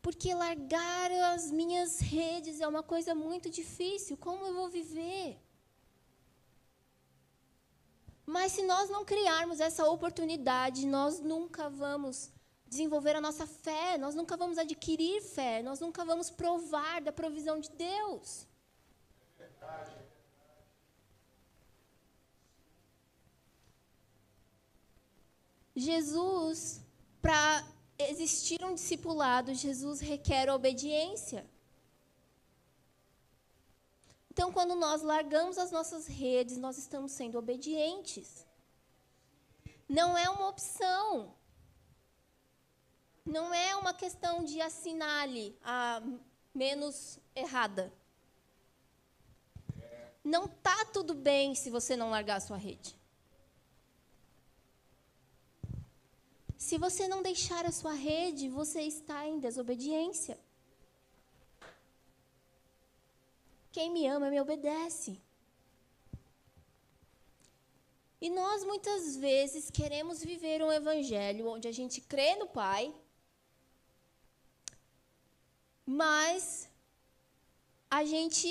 Porque 0.00 0.34
largar 0.34 1.10
as 1.34 1.50
minhas 1.50 1.98
redes 1.98 2.60
é 2.60 2.68
uma 2.68 2.82
coisa 2.82 3.14
muito 3.14 3.48
difícil. 3.48 4.16
Como 4.16 4.44
eu 4.46 4.54
vou 4.54 4.68
viver? 4.68 5.38
Mas 8.26 8.52
se 8.52 8.62
nós 8.62 8.88
não 8.88 9.04
criarmos 9.04 9.60
essa 9.60 9.86
oportunidade, 9.88 10.86
nós 10.86 11.20
nunca 11.20 11.68
vamos 11.68 12.30
desenvolver 12.66 13.16
a 13.16 13.20
nossa 13.20 13.46
fé, 13.46 13.98
nós 13.98 14.14
nunca 14.14 14.36
vamos 14.36 14.58
adquirir 14.58 15.20
fé, 15.22 15.62
nós 15.62 15.80
nunca 15.80 16.04
vamos 16.04 16.30
provar 16.30 17.00
da 17.00 17.12
provisão 17.12 17.60
de 17.60 17.70
Deus. 17.70 18.46
Jesus, 25.74 26.80
para 27.20 27.66
existir 27.98 28.64
um 28.64 28.74
discipulado, 28.74 29.54
Jesus 29.54 30.00
requer 30.00 30.50
obediência. 30.50 31.46
Então, 34.30 34.52
quando 34.52 34.74
nós 34.74 35.02
largamos 35.02 35.58
as 35.58 35.70
nossas 35.70 36.06
redes, 36.06 36.58
nós 36.58 36.76
estamos 36.76 37.12
sendo 37.12 37.38
obedientes. 37.38 38.46
Não 39.88 40.16
é 40.18 40.28
uma 40.28 40.48
opção 40.48 41.34
não 43.24 43.54
é 43.54 43.74
uma 43.74 43.94
questão 43.94 44.44
de 44.44 44.60
assinale 44.60 45.56
a 45.64 46.02
menos 46.54 47.18
errada. 47.34 47.92
Não 50.22 50.46
tá 50.46 50.84
tudo 50.92 51.14
bem 51.14 51.54
se 51.54 51.70
você 51.70 51.96
não 51.96 52.10
largar 52.10 52.36
a 52.36 52.40
sua 52.40 52.56
rede. 52.56 52.94
Se 56.66 56.78
você 56.78 57.06
não 57.06 57.20
deixar 57.22 57.66
a 57.66 57.72
sua 57.78 57.92
rede, 57.92 58.48
você 58.48 58.80
está 58.80 59.18
em 59.26 59.38
desobediência. 59.38 60.34
Quem 63.70 63.90
me 63.90 64.06
ama 64.06 64.30
me 64.30 64.40
obedece. 64.40 65.20
E 68.18 68.30
nós 68.30 68.64
muitas 68.64 69.14
vezes 69.14 69.70
queremos 69.70 70.24
viver 70.24 70.62
um 70.62 70.72
evangelho 70.72 71.50
onde 71.54 71.68
a 71.68 71.72
gente 71.78 72.00
crê 72.00 72.34
no 72.36 72.46
Pai, 72.46 72.82
mas 75.84 76.66
a 77.90 78.02
gente 78.06 78.50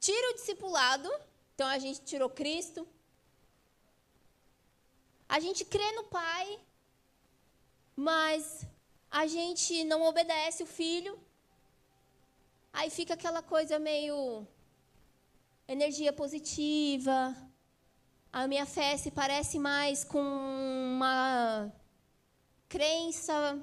tira 0.00 0.30
o 0.30 0.36
discipulado, 0.36 1.10
então 1.54 1.68
a 1.68 1.78
gente 1.78 2.00
tirou 2.00 2.30
Cristo. 2.30 2.88
A 5.28 5.38
gente 5.38 5.66
crê 5.66 5.92
no 5.92 6.04
Pai, 6.04 6.46
mas 7.96 8.66
a 9.10 9.26
gente 9.26 9.84
não 9.84 10.02
obedece 10.02 10.62
o 10.62 10.66
Filho. 10.66 11.18
Aí 12.72 12.90
fica 12.90 13.14
aquela 13.14 13.42
coisa 13.42 13.78
meio 13.78 14.46
energia 15.68 16.12
positiva. 16.12 17.36
A 18.32 18.48
minha 18.48 18.66
fé 18.66 18.96
se 18.96 19.10
parece 19.10 19.58
mais 19.58 20.02
com 20.02 20.20
uma 20.20 21.72
crença 22.68 23.62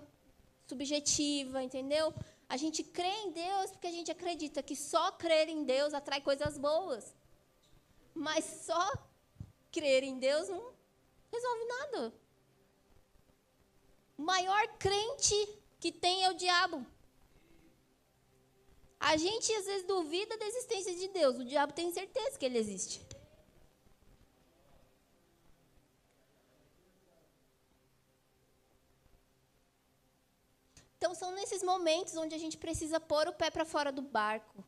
subjetiva, 0.65 1.61
entendeu? 1.61 2.13
A 2.47 2.55
gente 2.55 2.81
crê 2.83 3.13
em 3.25 3.31
Deus 3.31 3.71
porque 3.71 3.87
a 3.87 3.91
gente 3.91 4.09
acredita 4.11 4.63
que 4.63 4.75
só 4.75 5.11
crer 5.11 5.49
em 5.49 5.63
Deus 5.65 5.93
atrai 5.93 6.21
coisas 6.21 6.57
boas. 6.57 7.13
Mas 8.13 8.45
só 8.65 8.93
crer 9.71 10.03
em 10.03 10.17
Deus 10.19 10.47
não 10.47 10.73
resolve 11.31 11.65
nada. 11.65 12.20
O 14.21 14.23
maior 14.23 14.67
crente 14.77 15.35
que 15.79 15.91
tem 15.91 16.23
é 16.23 16.29
o 16.29 16.35
diabo. 16.35 16.85
A 18.99 19.17
gente 19.17 19.51
às 19.51 19.65
vezes 19.65 19.87
duvida 19.87 20.37
da 20.37 20.45
existência 20.45 20.93
de 20.95 21.07
Deus, 21.07 21.39
o 21.39 21.43
diabo 21.43 21.73
tem 21.73 21.91
certeza 21.91 22.37
que 22.37 22.45
ele 22.45 22.59
existe. 22.59 23.01
Então, 30.97 31.15
são 31.15 31.31
nesses 31.31 31.63
momentos 31.63 32.15
onde 32.15 32.35
a 32.35 32.37
gente 32.37 32.59
precisa 32.59 32.99
pôr 32.99 33.27
o 33.27 33.33
pé 33.33 33.49
para 33.49 33.65
fora 33.65 33.91
do 33.91 34.03
barco. 34.03 34.63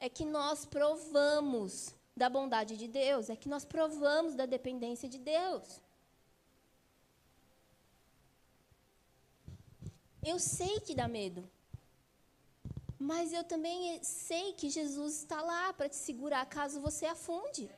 É 0.00 0.08
que 0.08 0.24
nós 0.24 0.66
provamos 0.66 1.94
da 2.16 2.28
bondade 2.28 2.76
de 2.76 2.88
Deus, 2.88 3.30
é 3.30 3.36
que 3.36 3.48
nós 3.48 3.64
provamos 3.64 4.34
da 4.34 4.46
dependência 4.46 5.08
de 5.08 5.18
Deus. 5.18 5.85
Eu 10.32 10.40
sei 10.40 10.80
que 10.80 10.92
dá 10.92 11.06
medo. 11.06 11.48
Mas 12.98 13.32
eu 13.32 13.44
também 13.44 14.02
sei 14.02 14.54
que 14.54 14.68
Jesus 14.68 15.18
está 15.18 15.40
lá 15.40 15.72
para 15.72 15.88
te 15.88 15.94
segurar 15.94 16.44
caso 16.46 16.80
você 16.80 17.06
afunde. 17.06 17.70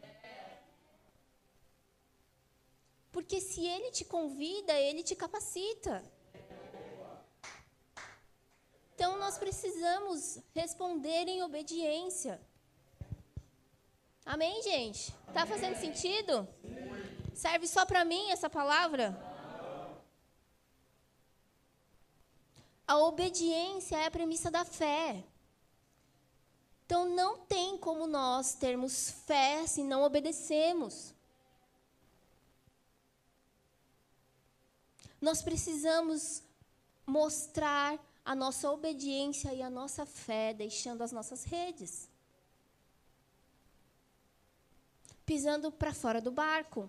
Porque 3.12 3.38
se 3.38 3.66
ele 3.66 3.90
te 3.90 4.02
convida, 4.02 4.72
ele 4.72 5.02
te 5.02 5.14
capacita. 5.14 6.02
Então 8.94 9.18
nós 9.18 9.36
precisamos 9.36 10.38
responder 10.54 11.28
em 11.28 11.42
obediência. 11.42 12.40
Amém, 14.24 14.62
gente? 14.62 15.12
Tá 15.34 15.44
fazendo 15.44 15.76
sentido? 15.76 16.48
Serve 17.34 17.66
só 17.66 17.84
para 17.84 18.06
mim 18.06 18.30
essa 18.30 18.48
palavra? 18.48 19.27
A 22.88 22.96
obediência 22.96 23.96
é 23.96 24.06
a 24.06 24.10
premissa 24.10 24.50
da 24.50 24.64
fé. 24.64 25.22
Então 26.86 27.06
não 27.14 27.36
tem 27.36 27.76
como 27.76 28.06
nós 28.06 28.54
termos 28.54 29.10
fé 29.26 29.66
se 29.66 29.84
não 29.84 30.02
obedecemos. 30.02 31.12
Nós 35.20 35.42
precisamos 35.42 36.42
mostrar 37.04 37.98
a 38.24 38.34
nossa 38.34 38.70
obediência 38.70 39.52
e 39.52 39.60
a 39.60 39.68
nossa 39.68 40.06
fé, 40.06 40.54
deixando 40.54 41.02
as 41.02 41.12
nossas 41.12 41.44
redes. 41.44 42.08
Pisando 45.26 45.70
para 45.70 45.92
fora 45.92 46.22
do 46.22 46.30
barco. 46.30 46.88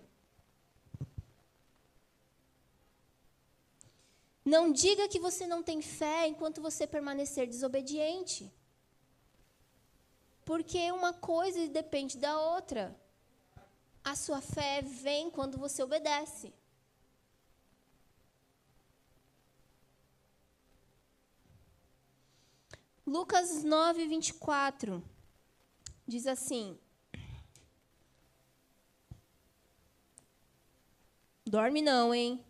Não 4.44 4.72
diga 4.72 5.08
que 5.08 5.18
você 5.18 5.46
não 5.46 5.62
tem 5.62 5.82
fé 5.82 6.26
enquanto 6.26 6.62
você 6.62 6.86
permanecer 6.86 7.46
desobediente. 7.46 8.52
Porque 10.44 10.90
uma 10.92 11.12
coisa 11.12 11.68
depende 11.68 12.16
da 12.16 12.40
outra. 12.40 12.98
A 14.02 14.16
sua 14.16 14.40
fé 14.40 14.80
vem 14.82 15.30
quando 15.30 15.58
você 15.58 15.82
obedece. 15.82 16.52
Lucas 23.06 23.62
9, 23.64 24.06
24 24.06 25.02
diz 26.06 26.26
assim: 26.26 26.78
Dorme 31.44 31.82
não, 31.82 32.14
hein? 32.14 32.44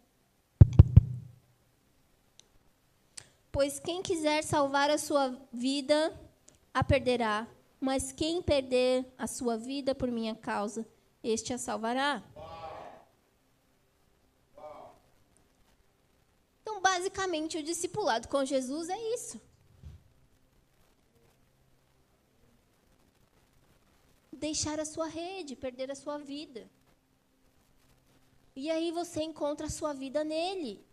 Pois 3.53 3.81
quem 3.81 4.03
quiser 4.03 4.43
salvar 4.45 4.91
a 4.91 4.99
sua 4.99 5.37
vida, 5.53 6.19
a 6.73 6.85
perderá. 6.85 7.49
Mas 7.81 8.13
quem 8.13 8.43
perder 8.43 9.07
a 9.17 9.27
sua 9.27 9.57
vida 9.57 9.95
por 9.95 10.11
minha 10.11 10.35
causa, 10.35 10.87
este 11.23 11.53
a 11.53 11.59
salvará. 11.59 12.23
Então, 16.61 16.81
basicamente, 16.81 17.59
o 17.59 17.63
discipulado 17.63 18.29
com 18.29 18.45
Jesus 18.45 18.89
é 18.91 19.15
isso. 19.15 19.41
Deixar 24.33 24.79
a 24.79 24.85
sua 24.85 25.07
rede, 25.07 25.57
perder 25.57 25.91
a 25.91 25.95
sua 25.95 26.19
vida. 26.19 26.71
E 28.55 28.71
aí 28.71 28.91
você 28.91 29.23
encontra 29.23 29.67
a 29.67 29.71
sua 29.71 29.93
vida 29.93 30.23
nele. 30.23 30.85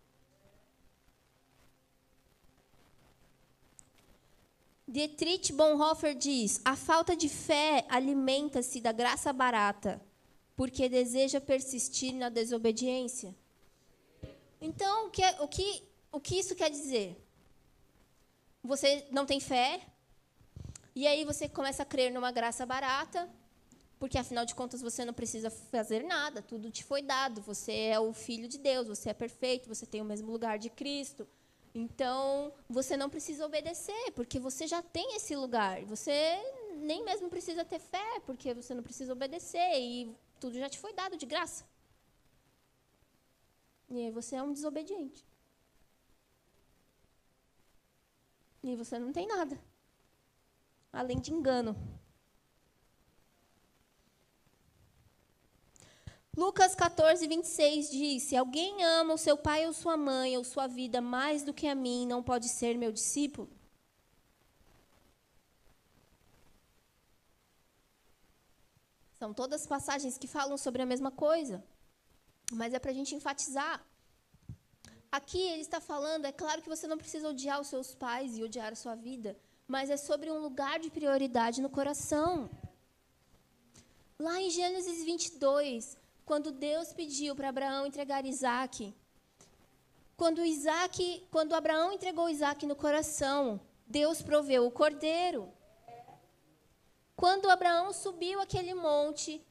Dietrich 4.88 5.52
Bonhoeffer 5.52 6.16
diz: 6.16 6.62
a 6.64 6.76
falta 6.76 7.16
de 7.16 7.28
fé 7.28 7.86
alimenta-se 7.90 8.80
da 8.80 8.94
graça 8.94 9.34
barata, 9.34 10.02
porque 10.56 10.88
deseja 10.88 11.42
persistir 11.42 12.14
na 12.14 12.30
desobediência. 12.30 13.36
Então, 14.62 15.08
o 15.08 15.10
que, 15.12 15.24
o 15.42 15.48
que, 15.48 15.84
o 16.12 16.20
que 16.20 16.40
isso 16.40 16.56
quer 16.56 16.70
dizer? 16.70 17.22
Você 18.64 19.06
não 19.12 19.26
tem 19.26 19.40
fé, 19.40 19.82
e 20.96 21.06
aí 21.06 21.26
você 21.26 21.50
começa 21.50 21.84
a 21.84 21.86
crer 21.86 22.12
numa 22.12 22.32
graça 22.32 22.66
barata, 22.66 23.30
porque 24.00 24.18
afinal 24.18 24.46
de 24.46 24.56
contas 24.56 24.82
você 24.82 25.04
não 25.04 25.14
precisa 25.14 25.50
fazer 25.50 26.04
nada, 26.04 26.42
tudo 26.42 26.72
te 26.72 26.84
foi 26.84 27.02
dado. 27.02 27.42
Você 27.42 27.74
é 27.74 28.00
o 28.00 28.14
filho 28.14 28.48
de 28.48 28.58
Deus, 28.58 28.88
você 28.88 29.10
é 29.10 29.14
perfeito, 29.14 29.68
você 29.68 29.86
tem 29.86 30.02
o 30.02 30.06
mesmo 30.06 30.32
lugar 30.32 30.58
de 30.58 30.70
Cristo. 30.70 31.28
Então, 31.78 32.52
você 32.68 32.98
não 32.98 33.08
precisa 33.08 33.46
obedecer, 33.46 34.12
porque 34.16 34.40
você 34.40 34.66
já 34.66 34.82
tem 34.82 35.16
esse 35.16 35.36
lugar. 35.36 35.86
Você 35.86 36.12
nem 36.78 37.04
mesmo 37.04 37.30
precisa 37.30 37.64
ter 37.64 37.78
fé, 37.78 38.20
porque 38.26 38.52
você 38.52 38.74
não 38.74 38.82
precisa 38.82 39.14
obedecer 39.14 39.80
e 39.80 40.12
tudo 40.40 40.58
já 40.58 40.68
te 40.68 40.80
foi 40.80 40.92
dado 40.94 41.16
de 41.16 41.28
graça. 41.28 41.64
E 43.90 44.06
aí 44.06 44.10
você 44.10 44.36
é 44.38 44.42
um 44.42 44.52
desobediente. 44.52 45.24
E 48.64 48.76
você 48.76 48.98
não 48.98 49.14
tem 49.14 49.28
nada. 49.28 49.56
Além 50.92 51.20
de 51.20 51.32
engano. 51.32 51.76
Lucas 56.38 56.76
14, 56.76 57.28
26 57.28 57.90
diz: 57.90 58.24
Se 58.24 58.36
alguém 58.38 58.84
ama 58.84 59.16
o 59.16 59.18
seu 59.18 59.36
pai 59.36 59.66
ou 59.66 59.74
sua 59.74 59.98
mãe 59.98 60.38
ou 60.38 60.44
sua 60.44 60.68
vida 60.68 61.02
mais 61.02 61.44
do 61.44 61.52
que 61.52 61.68
a 61.68 61.74
mim, 61.74 62.06
não 62.06 62.22
pode 62.22 62.48
ser 62.48 62.78
meu 62.78 62.92
discípulo. 62.92 63.50
São 69.18 69.34
todas 69.34 69.66
passagens 69.66 70.16
que 70.16 70.28
falam 70.28 70.60
sobre 70.60 70.84
a 70.84 70.86
mesma 70.86 71.10
coisa, 71.10 71.64
mas 72.52 72.72
é 72.72 72.78
para 72.78 72.92
a 72.92 72.94
gente 72.94 73.16
enfatizar. 73.16 73.84
Aqui 75.12 75.42
ele 75.42 75.62
está 75.62 75.82
falando, 75.82 76.26
é 76.26 76.32
claro 76.32 76.62
que 76.62 76.70
você 76.70 76.86
não 76.86 77.00
precisa 77.00 77.30
odiar 77.30 77.60
os 77.60 77.66
seus 77.66 77.96
pais 77.96 78.38
e 78.38 78.44
odiar 78.44 78.74
a 78.74 78.76
sua 78.76 78.94
vida, 78.94 79.36
mas 79.68 79.90
é 79.90 79.98
sobre 79.98 80.30
um 80.30 80.38
lugar 80.38 80.80
de 80.80 80.92
prioridade 80.92 81.64
no 81.64 81.70
coração. 81.70 82.48
Lá 84.20 84.40
em 84.40 84.52
Gênesis 84.52 85.04
22, 85.04 85.98
quando 86.28 86.52
Deus 86.52 86.92
pediu 86.92 87.34
para 87.34 87.48
Abraão 87.48 87.86
entregar 87.86 88.26
Isaac, 88.26 88.94
quando 90.18 90.44
Isaac, 90.44 91.26
quando 91.32 91.56
Abraão 91.56 91.94
entregou 91.94 92.30
Isaac 92.30 92.66
no 92.66 92.76
coração, 92.76 93.62
Deus 93.88 94.22
proveu 94.22 94.66
o 94.66 94.72
cordeiro. 94.72 95.50
Quando 97.16 97.50
Abraão 97.50 97.94
subiu 97.94 98.42
aquele 98.42 98.74
monte, 98.74 99.42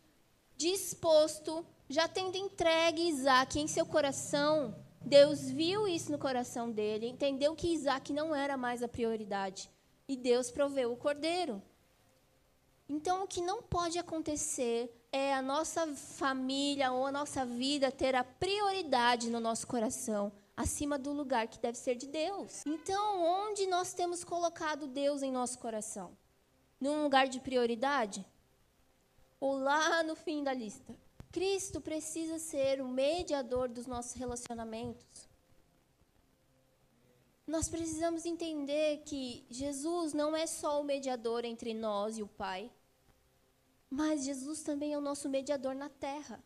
disposto, 0.54 1.64
já 1.88 2.06
tendo 2.06 2.36
entregue 2.36 3.08
Isaac 3.08 3.58
em 3.58 3.66
seu 3.66 3.86
coração, 3.86 4.76
Deus 5.00 5.48
viu 5.48 5.88
isso 5.88 6.12
no 6.12 6.18
coração 6.18 6.70
dele, 6.70 7.08
entendeu 7.08 7.56
que 7.56 7.72
Isaac 7.72 8.12
não 8.12 8.34
era 8.34 8.56
mais 8.58 8.82
a 8.82 8.88
prioridade. 8.88 9.70
E 10.06 10.14
Deus 10.14 10.50
proveu 10.50 10.92
o 10.92 10.96
cordeiro. 10.96 11.62
Então, 12.88 13.24
o 13.24 13.26
que 13.26 13.40
não 13.40 13.62
pode 13.62 13.98
acontecer 13.98 14.92
é 15.10 15.34
a 15.34 15.42
nossa 15.42 15.86
família 15.94 16.92
ou 16.92 17.06
a 17.06 17.12
nossa 17.12 17.44
vida 17.44 17.90
ter 17.90 18.14
a 18.14 18.22
prioridade 18.22 19.28
no 19.28 19.40
nosso 19.40 19.66
coração, 19.66 20.32
acima 20.56 20.98
do 20.98 21.12
lugar 21.12 21.48
que 21.48 21.58
deve 21.58 21.76
ser 21.78 21.96
de 21.96 22.06
Deus. 22.06 22.62
Então, 22.64 23.22
onde 23.24 23.66
nós 23.66 23.92
temos 23.92 24.22
colocado 24.22 24.86
Deus 24.86 25.22
em 25.22 25.32
nosso 25.32 25.58
coração? 25.58 26.16
Num 26.80 27.02
lugar 27.02 27.28
de 27.28 27.40
prioridade? 27.40 28.24
Ou 29.40 29.58
lá 29.58 30.02
no 30.02 30.14
fim 30.14 30.44
da 30.44 30.52
lista? 30.52 30.94
Cristo 31.32 31.80
precisa 31.80 32.38
ser 32.38 32.80
o 32.80 32.88
mediador 32.88 33.68
dos 33.68 33.86
nossos 33.86 34.12
relacionamentos. 34.12 35.28
Nós 37.46 37.68
precisamos 37.68 38.26
entender 38.26 39.02
que 39.04 39.46
Jesus 39.48 40.12
não 40.12 40.34
é 40.34 40.46
só 40.46 40.80
o 40.80 40.84
mediador 40.84 41.44
entre 41.44 41.72
nós 41.74 42.18
e 42.18 42.22
o 42.22 42.26
Pai. 42.26 42.70
Mas 43.90 44.24
Jesus 44.24 44.62
também 44.62 44.92
é 44.92 44.98
o 44.98 45.00
nosso 45.00 45.28
mediador 45.28 45.74
na 45.74 45.88
terra. 45.88 46.42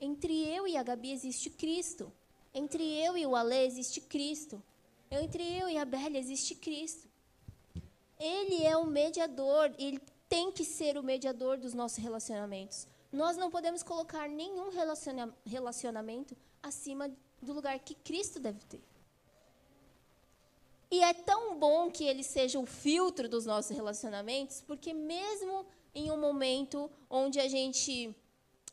Entre 0.00 0.32
eu 0.48 0.66
e 0.66 0.76
a 0.76 0.82
Gabi 0.82 1.12
existe 1.12 1.50
Cristo. 1.50 2.12
Entre 2.54 2.82
eu 2.82 3.16
e 3.16 3.26
o 3.26 3.34
Alê 3.34 3.66
existe 3.66 4.00
Cristo. 4.00 4.62
Entre 5.10 5.42
eu 5.42 5.68
e 5.68 5.76
a 5.76 5.84
Bélia 5.84 6.18
existe 6.18 6.54
Cristo. 6.54 7.08
Ele 8.18 8.64
é 8.64 8.76
o 8.76 8.86
mediador, 8.86 9.74
ele 9.78 10.00
tem 10.28 10.50
que 10.52 10.64
ser 10.64 10.96
o 10.96 11.02
mediador 11.02 11.58
dos 11.58 11.74
nossos 11.74 11.98
relacionamentos. 11.98 12.86
Nós 13.12 13.36
não 13.36 13.50
podemos 13.50 13.82
colocar 13.82 14.28
nenhum 14.28 14.70
relacionamento 15.44 16.36
acima 16.62 17.10
do 17.42 17.52
lugar 17.52 17.78
que 17.80 17.94
Cristo 17.94 18.40
deve 18.40 18.64
ter. 18.64 18.80
E 20.92 21.02
é 21.02 21.14
tão 21.14 21.58
bom 21.58 21.90
que 21.90 22.04
ele 22.04 22.22
seja 22.22 22.58
o 22.58 22.66
filtro 22.66 23.26
dos 23.26 23.46
nossos 23.46 23.74
relacionamentos, 23.74 24.60
porque 24.60 24.92
mesmo 24.92 25.64
em 25.94 26.10
um 26.10 26.20
momento 26.20 26.90
onde 27.08 27.40
a 27.40 27.48
gente 27.48 28.14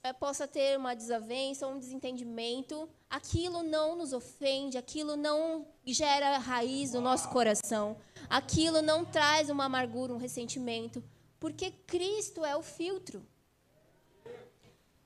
é, 0.03 0.11
possa 0.11 0.45
ter 0.45 0.77
uma 0.77 0.93
desavença, 0.93 1.65
um 1.65 1.79
desentendimento, 1.79 2.89
aquilo 3.09 3.63
não 3.63 3.95
nos 3.95 4.11
ofende, 4.11 4.77
aquilo 4.77 5.15
não 5.15 5.65
gera 5.85 6.37
raiz 6.39 6.91
no 6.91 6.99
nosso 6.99 7.29
coração, 7.29 7.95
aquilo 8.29 8.81
não 8.81 9.05
traz 9.05 9.49
uma 9.49 9.63
amargura, 9.63 10.13
um 10.13 10.17
ressentimento, 10.17 11.01
porque 11.39 11.71
Cristo 11.87 12.43
é 12.43 12.53
o 12.53 12.61
filtro. 12.61 13.25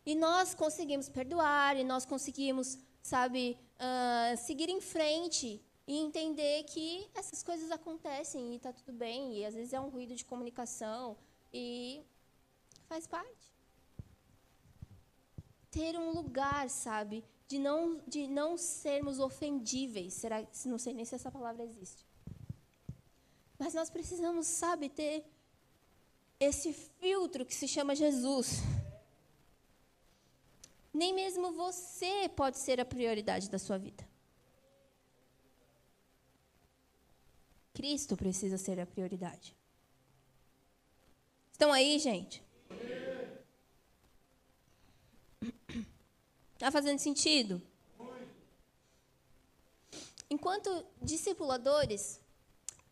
E 0.04 0.16
nós 0.16 0.56
conseguimos 0.56 1.10
perdoar, 1.10 1.78
e 1.78 1.84
nós 1.84 2.06
conseguimos, 2.08 2.80
sabe, 3.04 3.56
uh, 3.76 4.36
seguir 4.36 4.68
em 4.68 4.82
frente 4.82 5.62
e 5.86 5.98
entender 5.98 6.64
que 6.64 7.10
essas 7.14 7.44
coisas 7.44 7.70
acontecem 7.72 8.54
e 8.54 8.56
está 8.56 8.72
tudo 8.72 8.94
bem, 8.94 9.38
e 9.38 9.46
às 9.46 9.54
vezes 9.54 9.74
é 9.74 9.80
um 9.80 9.90
ruído 9.90 10.16
de 10.16 10.24
comunicação 10.24 11.18
e 11.54 12.02
faz 12.88 13.06
parte. 13.06 13.52
Ter 15.70 15.98
um 15.98 16.12
lugar, 16.12 16.70
sabe, 16.70 17.26
de 17.48 17.60
não 17.60 18.02
de 18.08 18.28
não 18.28 18.58
sermos 18.58 19.20
ofendíveis. 19.20 20.14
Será, 20.14 20.46
não 20.66 20.78
sei 20.78 20.94
nem 20.94 21.04
se 21.04 21.16
essa 21.16 21.32
palavra 21.32 21.64
existe. 21.64 22.06
Mas 23.58 23.74
nós 23.74 23.90
precisamos, 23.90 24.48
sabe, 24.48 24.90
ter 24.90 25.26
esse 26.40 26.74
filtro 26.74 27.46
que 27.46 27.54
se 27.54 27.68
chama 27.68 27.96
Jesus. 27.96 28.60
Nem 30.94 31.14
mesmo 31.14 31.52
você 31.52 32.30
pode 32.30 32.58
ser 32.58 32.80
a 32.80 32.86
prioridade 32.86 33.50
da 33.50 33.58
sua 33.58 33.78
vida. 33.78 34.13
Cristo 37.74 38.16
precisa 38.16 38.58
ser 38.58 38.80
a 38.80 38.86
prioridade. 38.86 39.56
Estão 41.52 41.72
aí, 41.72 42.00
gente? 42.00 42.44
Está 46.56 46.72
fazendo 46.72 47.00
sentido? 47.00 47.62
enquanto 50.34 50.86
discipuladores, 51.02 52.20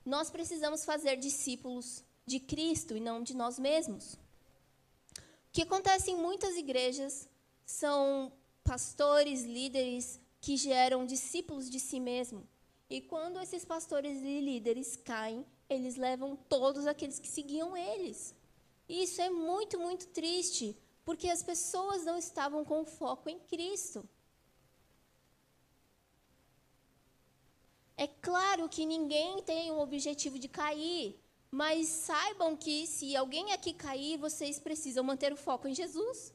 nós 0.05 0.29
precisamos 0.29 0.85
fazer 0.85 1.17
discípulos 1.17 2.03
de 2.25 2.39
Cristo 2.39 2.95
e 2.95 2.99
não 2.99 3.23
de 3.23 3.35
nós 3.35 3.57
mesmos. 3.57 4.13
O 4.13 5.51
que 5.51 5.63
acontece 5.63 6.11
em 6.11 6.15
muitas 6.15 6.55
igrejas 6.55 7.27
são 7.65 8.31
pastores, 8.63 9.43
líderes 9.43 10.19
que 10.39 10.55
geram 10.55 11.05
discípulos 11.05 11.69
de 11.69 11.79
si 11.79 11.99
mesmo. 11.99 12.47
E 12.95 12.99
quando 12.99 13.39
esses 13.39 13.63
pastores 13.63 14.21
e 14.21 14.41
líderes 14.41 14.97
caem, 14.97 15.45
eles 15.69 15.95
levam 15.95 16.35
todos 16.35 16.85
aqueles 16.85 17.19
que 17.19 17.27
seguiam 17.29 17.77
eles. 17.77 18.35
E 18.89 19.03
isso 19.03 19.21
é 19.21 19.29
muito, 19.29 19.79
muito 19.79 20.07
triste, 20.07 20.77
porque 21.05 21.29
as 21.29 21.41
pessoas 21.41 22.03
não 22.03 22.17
estavam 22.17 22.65
com 22.65 22.83
foco 22.83 23.29
em 23.29 23.39
Cristo. 23.39 24.03
É 27.95 28.07
claro 28.07 28.67
que 28.67 28.85
ninguém 28.85 29.41
tem 29.41 29.71
um 29.71 29.79
objetivo 29.79 30.37
de 30.37 30.49
cair, 30.49 31.17
mas 31.49 31.87
saibam 31.87 32.57
que 32.57 32.85
se 32.87 33.15
alguém 33.15 33.53
aqui 33.53 33.73
cair, 33.73 34.17
vocês 34.17 34.59
precisam 34.59 35.01
manter 35.01 35.31
o 35.31 35.37
foco 35.37 35.65
em 35.65 35.73
Jesus. 35.73 36.33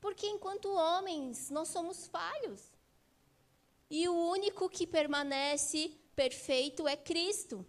Porque 0.00 0.26
enquanto 0.26 0.72
homens, 0.72 1.50
nós 1.50 1.68
somos 1.68 2.06
falhos. 2.06 2.77
E 3.90 4.08
o 4.08 4.14
único 4.14 4.68
que 4.68 4.86
permanece 4.86 5.92
perfeito 6.14 6.86
é 6.86 6.96
Cristo. 6.96 7.64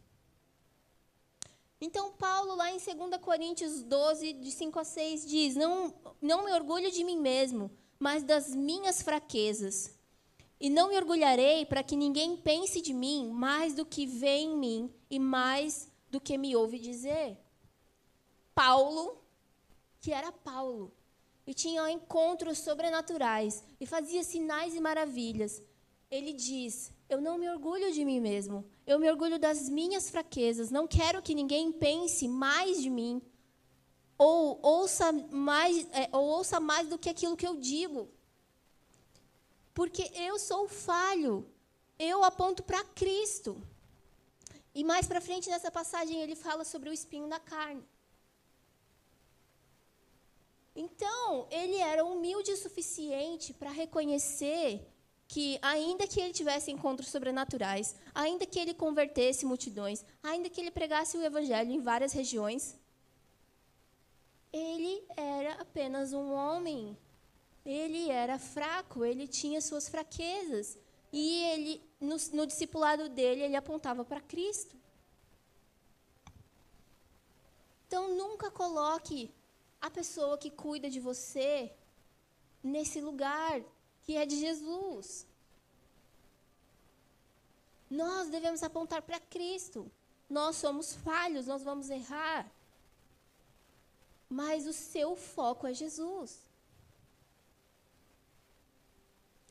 Então, 1.82 2.12
Paulo, 2.12 2.56
lá 2.56 2.70
em 2.72 2.78
2 2.78 3.22
Coríntios 3.22 3.82
12, 3.84 4.34
de 4.34 4.52
5 4.52 4.80
a 4.80 4.84
6, 4.84 5.26
diz: 5.26 5.56
não, 5.56 5.94
não 6.22 6.44
me 6.44 6.52
orgulho 6.52 6.92
de 6.92 7.04
mim 7.04 7.18
mesmo, 7.18 7.72
mas 7.98 8.22
das 8.22 8.54
minhas 8.54 9.02
fraquezas. 9.02 9.98
E 10.60 10.70
não 10.70 10.90
me 10.90 10.98
orgulharei 10.98 11.66
para 11.66 11.82
que 11.82 11.96
ninguém 11.96 12.36
pense 12.36 12.82
de 12.82 12.94
mim 12.94 13.30
mais 13.30 13.74
do 13.74 13.86
que 13.86 14.06
vê 14.06 14.40
em 14.40 14.58
mim 14.58 14.94
e 15.10 15.18
mais 15.18 15.90
do 16.12 16.20
que 16.20 16.38
me 16.38 16.54
ouve 16.54 16.80
dizer. 16.80 17.38
Paulo, 18.54 19.24
que 20.02 20.12
era 20.12 20.34
Paulo, 20.34 20.92
e 21.48 21.54
tinha 21.54 21.90
encontros 21.90 22.58
sobrenaturais 22.58 23.64
e 23.80 23.86
fazia 23.86 24.22
sinais 24.22 24.76
e 24.76 24.82
maravilhas. 24.82 25.62
Ele 26.10 26.34
diz: 26.34 26.92
Eu 27.08 27.22
não 27.22 27.38
me 27.38 27.50
orgulho 27.50 27.92
de 27.92 28.04
mim 28.04 28.20
mesmo, 28.20 28.66
eu 28.86 29.00
me 29.00 29.10
orgulho 29.10 29.38
das 29.40 29.70
minhas 29.70 30.10
fraquezas. 30.10 30.72
Não 30.72 30.88
quero 30.88 31.22
que 31.22 31.36
ninguém 31.36 31.72
pense 31.72 32.28
mais 32.28 32.82
de 32.82 32.90
mim 32.90 33.22
ou 34.18 34.60
ouça 34.62 35.12
mais, 35.12 35.88
é, 35.92 36.10
ou 36.12 36.26
ouça 36.26 36.60
mais 36.60 36.90
do 36.90 36.98
que 36.98 37.10
aquilo 37.10 37.38
que 37.38 37.48
eu 37.48 37.56
digo. 37.56 38.10
Porque 39.74 40.12
eu 40.14 40.38
sou 40.38 40.68
falho. 40.68 41.50
Eu 41.98 42.24
aponto 42.24 42.62
para 42.64 42.84
Cristo. 42.84 43.62
E 44.74 44.84
mais 44.84 45.08
para 45.08 45.22
frente 45.22 45.50
nessa 45.50 45.72
passagem 45.72 46.20
ele 46.22 46.36
fala 46.36 46.64
sobre 46.64 46.90
o 46.90 46.94
espinho 46.94 47.28
na 47.28 47.40
carne. 47.40 47.84
Então, 50.76 51.48
ele 51.50 51.78
era 51.78 52.06
humilde 52.06 52.52
o 52.52 52.58
suficiente 52.58 53.54
para 53.54 53.72
reconhecer 53.72 54.86
que, 55.30 55.60
ainda 55.62 56.08
que 56.08 56.20
ele 56.20 56.34
tivesse 56.34 56.72
encontros 56.72 57.10
sobrenaturais, 57.10 57.96
ainda 58.16 58.48
que 58.48 58.60
ele 58.60 58.74
convertesse 58.74 59.46
multidões, 59.46 60.04
ainda 60.24 60.50
que 60.50 60.60
ele 60.60 60.72
pregasse 60.72 61.16
o 61.16 61.24
evangelho 61.24 61.72
em 61.72 61.80
várias 61.80 62.14
regiões, 62.14 62.76
ele 64.52 65.04
era 65.16 65.54
apenas 65.62 66.14
um 66.14 66.34
homem. 66.34 66.98
Ele 67.64 68.10
era 68.10 68.40
fraco, 68.40 69.06
ele 69.06 69.28
tinha 69.28 69.62
suas 69.62 69.88
fraquezas. 69.88 70.80
E 71.14 71.44
ele, 71.44 71.82
no, 72.02 72.18
no 72.34 72.48
discipulado 72.48 73.08
dele, 73.08 73.44
ele 73.44 73.56
apontava 73.56 74.04
para 74.04 74.22
Cristo. 74.22 74.76
Então, 77.86 78.16
nunca 78.16 78.50
coloque 78.50 79.32
a 79.80 79.92
pessoa 79.92 80.40
que 80.40 80.50
cuida 80.50 80.90
de 80.90 81.00
você 81.00 81.72
nesse 82.64 83.00
lugar 83.00 83.62
que 84.10 84.18
é 84.18 84.26
de 84.26 84.38
Jesus. 84.40 85.28
Nós 87.88 88.28
devemos 88.28 88.64
apontar 88.64 89.04
para 89.04 89.20
Cristo. 89.20 89.80
Nós 90.28 90.56
somos 90.56 90.96
falhos, 90.96 91.46
nós 91.46 91.62
vamos 91.62 91.92
errar. 91.92 92.52
Mas 94.28 94.66
o 94.66 94.74
seu 94.74 95.16
foco 95.16 95.68
é 95.68 95.76
Jesus. 95.76 96.40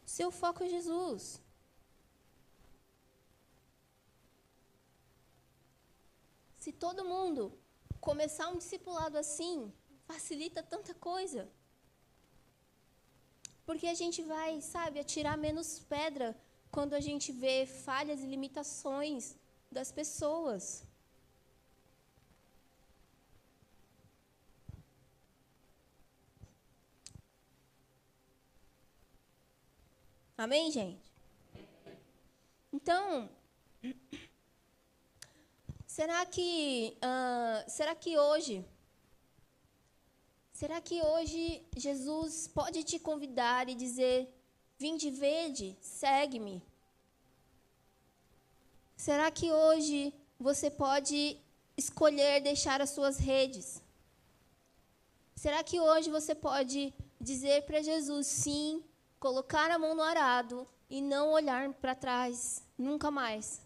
O 0.05 0.11
seu 0.11 0.33
foco 0.33 0.65
é 0.65 0.69
Jesus. 0.69 1.41
Se 6.59 6.73
todo 6.73 7.05
mundo 7.05 7.57
começar 8.01 8.49
um 8.49 8.59
discipulado 8.59 9.17
assim, 9.19 9.73
facilita 10.05 10.65
tanta 10.65 10.93
coisa. 10.95 11.49
Porque 13.69 13.87
a 13.87 13.93
gente 13.93 14.21
vai, 14.23 14.63
sabe, 14.63 14.99
atirar 14.99 15.37
menos 15.37 15.79
pedra 15.95 16.29
quando 16.75 16.95
a 16.95 17.01
gente 17.01 17.31
vê 17.31 17.67
falhas 17.67 18.23
e 18.23 18.27
limitações 18.27 19.37
das 19.71 19.93
pessoas. 19.93 20.63
Amém, 30.45 30.73
gente? 30.73 31.13
Então, 32.73 33.29
será 35.87 36.25
que, 36.25 36.97
uh, 37.05 37.71
será 37.71 37.95
que 37.95 38.17
hoje 38.17 38.65
Será 40.59 40.81
que 40.81 41.01
hoje 41.01 41.63
Jesus 41.77 42.49
pode 42.49 42.83
te 42.83 42.99
convidar 42.99 43.69
e 43.69 43.77
dizer: 43.77 44.29
Vinde 44.77 45.09
verde, 45.09 45.79
segue-me? 45.81 46.61
Será 48.97 49.31
que 49.31 49.53
hoje 49.53 50.13
você 50.37 50.69
pode 50.69 51.39
escolher 51.77 52.41
deixar 52.41 52.83
as 52.83 52.91
suas 52.91 53.19
redes? 53.19 53.81
Será 55.37 55.63
que 55.63 55.79
hoje 55.79 56.11
você 56.11 56.35
pode 56.35 56.93
dizer 57.21 57.63
para 57.63 57.81
Jesus 57.81 58.27
sim, 58.27 58.83
colocar 59.21 59.71
a 59.71 59.79
mão 59.79 59.95
no 59.95 60.03
arado 60.03 60.67
e 60.91 61.01
não 61.01 61.31
olhar 61.31 61.73
para 61.75 61.95
trás 61.95 62.65
nunca 62.77 63.13
mais? 63.13 63.63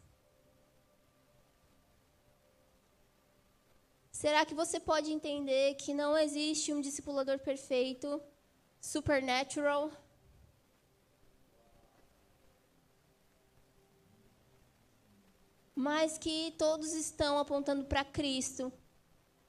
Será 4.23 4.47
que 4.47 4.55
você 4.55 4.79
pode 4.79 5.11
entender 5.11 5.75
que 5.75 5.93
não 5.93 6.17
existe 6.17 6.73
um 6.73 6.81
discipulador 6.81 7.41
perfeito, 7.41 8.23
supernatural? 8.81 9.91
Mas 15.75 16.19
que 16.19 16.55
todos 16.57 16.93
estão 16.93 17.37
apontando 17.37 17.85
para 17.85 18.05
Cristo. 18.05 18.73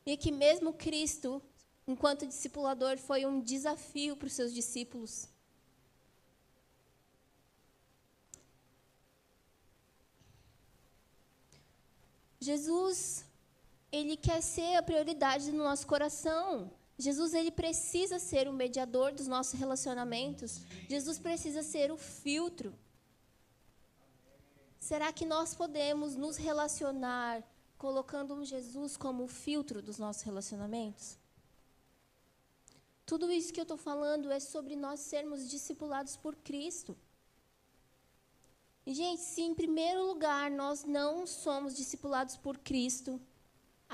E 0.07 0.17
que 0.17 0.31
mesmo 0.31 0.73
Cristo, 0.73 1.39
enquanto 1.87 2.25
discipulador, 2.25 2.97
foi 2.97 3.27
um 3.27 3.39
desafio 3.39 4.17
para 4.17 4.25
os 4.25 4.33
seus 4.33 4.51
discípulos. 4.51 5.27
Jesus 12.39 13.23
ele 13.93 14.17
quer 14.17 14.41
ser 14.41 14.75
a 14.75 14.81
prioridade 14.81 15.51
do 15.51 15.57
nosso 15.57 15.85
coração. 15.85 16.71
Jesus 16.97 17.35
ele 17.35 17.51
precisa 17.51 18.17
ser 18.17 18.47
o 18.47 18.53
mediador 18.53 19.13
dos 19.13 19.27
nossos 19.27 19.53
relacionamentos. 19.53 20.61
Jesus 20.89 21.19
precisa 21.19 21.61
ser 21.61 21.91
o 21.91 21.97
filtro. 21.97 22.73
Será 24.79 25.13
que 25.13 25.25
nós 25.25 25.53
podemos 25.53 26.15
nos 26.15 26.37
relacionar 26.37 27.43
colocando 27.77 28.43
Jesus 28.43 28.97
como 28.97 29.25
o 29.25 29.27
filtro 29.27 29.79
dos 29.79 29.99
nossos 29.99 30.23
relacionamentos? 30.23 31.19
Tudo 33.05 33.31
isso 33.31 33.53
que 33.53 33.59
eu 33.59 33.63
estou 33.63 33.77
falando 33.77 34.31
é 34.31 34.39
sobre 34.39 34.75
nós 34.75 35.01
sermos 35.01 35.47
discipulados 35.47 36.17
por 36.17 36.35
Cristo. 36.37 36.97
Gente, 38.87 39.21
se 39.21 39.41
em 39.41 39.53
primeiro 39.53 40.07
lugar 40.07 40.49
nós 40.49 40.83
não 40.83 41.27
somos 41.27 41.75
discipulados 41.75 42.35
por 42.37 42.57
Cristo, 42.57 43.21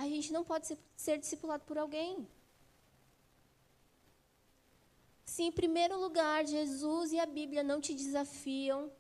a 0.02 0.06
gente 0.12 0.32
não 0.32 0.44
pode 0.44 0.66
ser, 0.96 1.18
discipulado 1.18 1.64
por 1.66 1.78
alguém. 1.78 2.28
Se, 5.26 5.44
em 5.44 5.52
primeiro 5.52 6.00
lugar, 6.00 6.46
Jesus 6.46 7.12
e 7.12 7.20
a 7.20 7.26
Bíblia 7.26 7.64
não 7.64 7.80
te 7.80 7.94
desafiam, 7.94 8.92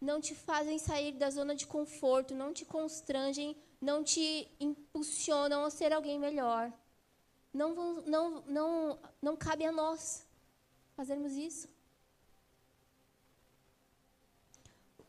não 0.00 0.20
te 0.20 0.34
fazem 0.34 0.78
sair 0.78 1.12
da 1.12 1.30
zona 1.30 1.54
de 1.54 1.66
conforto, 1.66 2.34
não 2.34 2.52
te 2.52 2.64
constrangem, 2.64 3.56
não 3.80 4.02
te 4.02 4.26
impulsionam 4.58 5.64
a 5.64 5.70
ser 5.70 5.92
alguém 5.92 6.18
melhor, 6.18 6.72
não, 7.52 7.68
não, 8.14 8.24
não, 8.58 8.98
não 9.20 9.36
cabe 9.36 9.64
a 9.64 9.72
nós 9.72 10.26
fazermos 10.96 11.32
isso. 11.32 11.68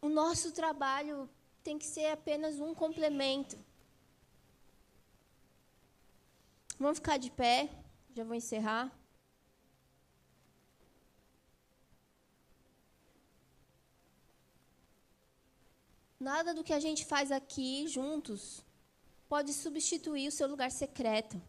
o 0.03 0.09
nosso 0.09 0.51
trabalho 0.51 1.30
tem 1.63 1.80
que 1.80 1.86
ser 1.86 2.07
apenas 2.07 2.59
um 2.59 2.74
complemento. 2.76 3.57
Vamos 6.84 6.97
ficar 6.97 7.15
de 7.15 7.31
pé, 7.31 7.69
já 8.13 8.25
vou 8.25 8.36
encerrar. 8.36 8.91
Nada 16.19 16.53
do 16.53 16.61
que 16.61 16.73
a 16.73 16.81
gente 16.81 17.05
faz 17.05 17.31
aqui 17.31 17.88
juntos 17.88 18.65
pode 19.29 19.53
substituir 19.53 20.27
o 20.27 20.31
seu 20.39 20.45
lugar 20.45 20.69
secreto. 20.71 21.41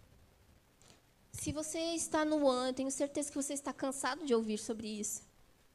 Se 1.33 1.51
você 1.51 1.81
está 1.97 2.25
no 2.25 2.49
ano, 2.49 2.73
tenho 2.73 2.93
certeza 2.93 3.29
que 3.29 3.43
você 3.43 3.55
está 3.55 3.73
cansado 3.73 4.25
de 4.25 4.33
ouvir 4.33 4.59
sobre 4.59 4.87
isso. 4.87 5.21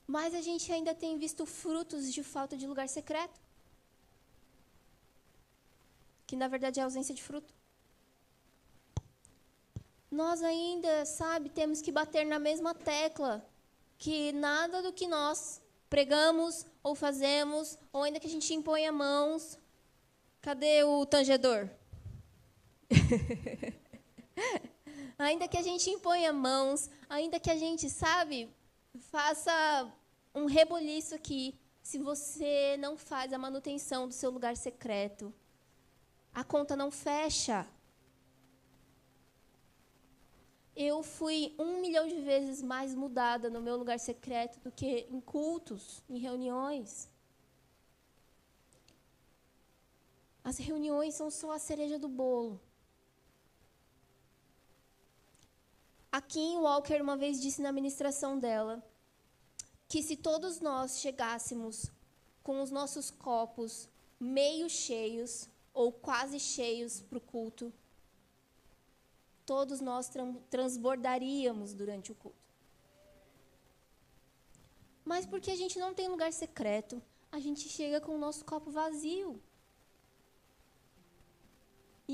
Mas 0.07 0.33
a 0.33 0.41
gente 0.41 0.71
ainda 0.71 0.95
tem 0.95 1.17
visto 1.17 1.45
frutos 1.45 2.13
de 2.13 2.23
falta 2.23 2.55
de 2.55 2.65
lugar 2.65 2.87
secreto. 2.87 3.37
Que 6.25 6.37
na 6.37 6.47
verdade 6.47 6.79
é 6.79 6.83
ausência 6.83 7.13
de 7.13 7.21
fruto. 7.21 7.58
Nós 10.11 10.41
ainda, 10.41 11.05
sabe, 11.05 11.49
temos 11.49 11.81
que 11.81 11.91
bater 11.91 12.25
na 12.25 12.39
mesma 12.39 12.73
tecla 12.73 13.45
que 13.97 14.31
nada 14.31 14.81
do 14.81 14.91
que 14.91 15.07
nós 15.07 15.61
pregamos 15.89 16.65
ou 16.81 16.95
fazemos, 16.95 17.77
ou 17.91 18.03
ainda 18.03 18.19
que 18.19 18.27
a 18.27 18.29
gente 18.29 18.53
imponha 18.53 18.91
mãos. 18.91 19.57
Cadê 20.41 20.83
o 20.83 21.05
tangedor? 21.05 21.69
ainda 25.17 25.47
que 25.47 25.57
a 25.57 25.61
gente 25.61 25.89
imponha 25.89 26.31
mãos, 26.31 26.89
ainda 27.09 27.39
que 27.39 27.51
a 27.51 27.57
gente, 27.57 27.89
sabe, 27.89 28.49
faça 29.11 29.91
um 30.33 30.45
reboliço 30.45 31.13
aqui, 31.13 31.59
se 31.81 31.97
você 31.97 32.77
não 32.79 32.97
faz 32.97 33.33
a 33.33 33.37
manutenção 33.37 34.07
do 34.07 34.13
seu 34.13 34.31
lugar 34.31 34.55
secreto, 34.55 35.33
a 36.33 36.43
conta 36.43 36.75
não 36.75 36.91
fecha. 36.91 37.67
Eu 40.81 41.03
fui 41.03 41.53
um 41.59 41.81
milhão 41.81 42.07
de 42.07 42.21
vezes 42.21 42.61
mais 42.61 42.95
mudada 42.95 43.49
no 43.49 43.59
meu 43.59 43.75
lugar 43.75 43.99
secreto 43.99 44.61
do 44.61 44.71
que 44.71 45.07
em 45.11 45.19
cultos, 45.19 46.01
em 46.09 46.17
reuniões. 46.17 47.09
As 50.41 50.57
reuniões 50.57 51.15
são 51.15 51.29
só 51.29 51.51
a 51.51 51.59
cereja 51.59 51.99
do 51.99 52.07
bolo. 52.07 52.61
A 56.09 56.21
Kim 56.21 56.59
Walker 56.59 57.01
uma 57.01 57.17
vez 57.17 57.41
disse 57.41 57.61
na 57.61 57.73
ministração 57.73 58.39
dela 58.39 58.81
que 59.85 60.01
se 60.01 60.15
todos 60.15 60.61
nós 60.61 61.01
chegássemos 61.01 61.91
com 62.41 62.61
os 62.61 62.71
nossos 62.71 63.11
copos 63.11 63.89
meio 64.17 64.69
cheios 64.69 65.49
ou 65.73 65.91
quase 65.91 66.39
cheios 66.39 67.01
para 67.01 67.17
o 67.17 67.21
culto, 67.21 67.73
todos 69.51 69.79
nós 69.89 70.05
transbordaríamos 70.55 71.69
durante 71.73 72.11
o 72.11 72.15
culto. 72.23 72.43
Mas 75.11 75.23
porque 75.31 75.51
a 75.51 75.59
gente 75.61 75.77
não 75.83 75.91
tem 75.97 76.07
lugar 76.07 76.31
secreto, 76.31 76.95
a 77.37 77.39
gente 77.45 77.63
chega 77.77 77.99
com 77.99 78.11
o 78.13 78.23
nosso 78.25 78.41
copo 78.51 78.69
vazio. 78.69 79.31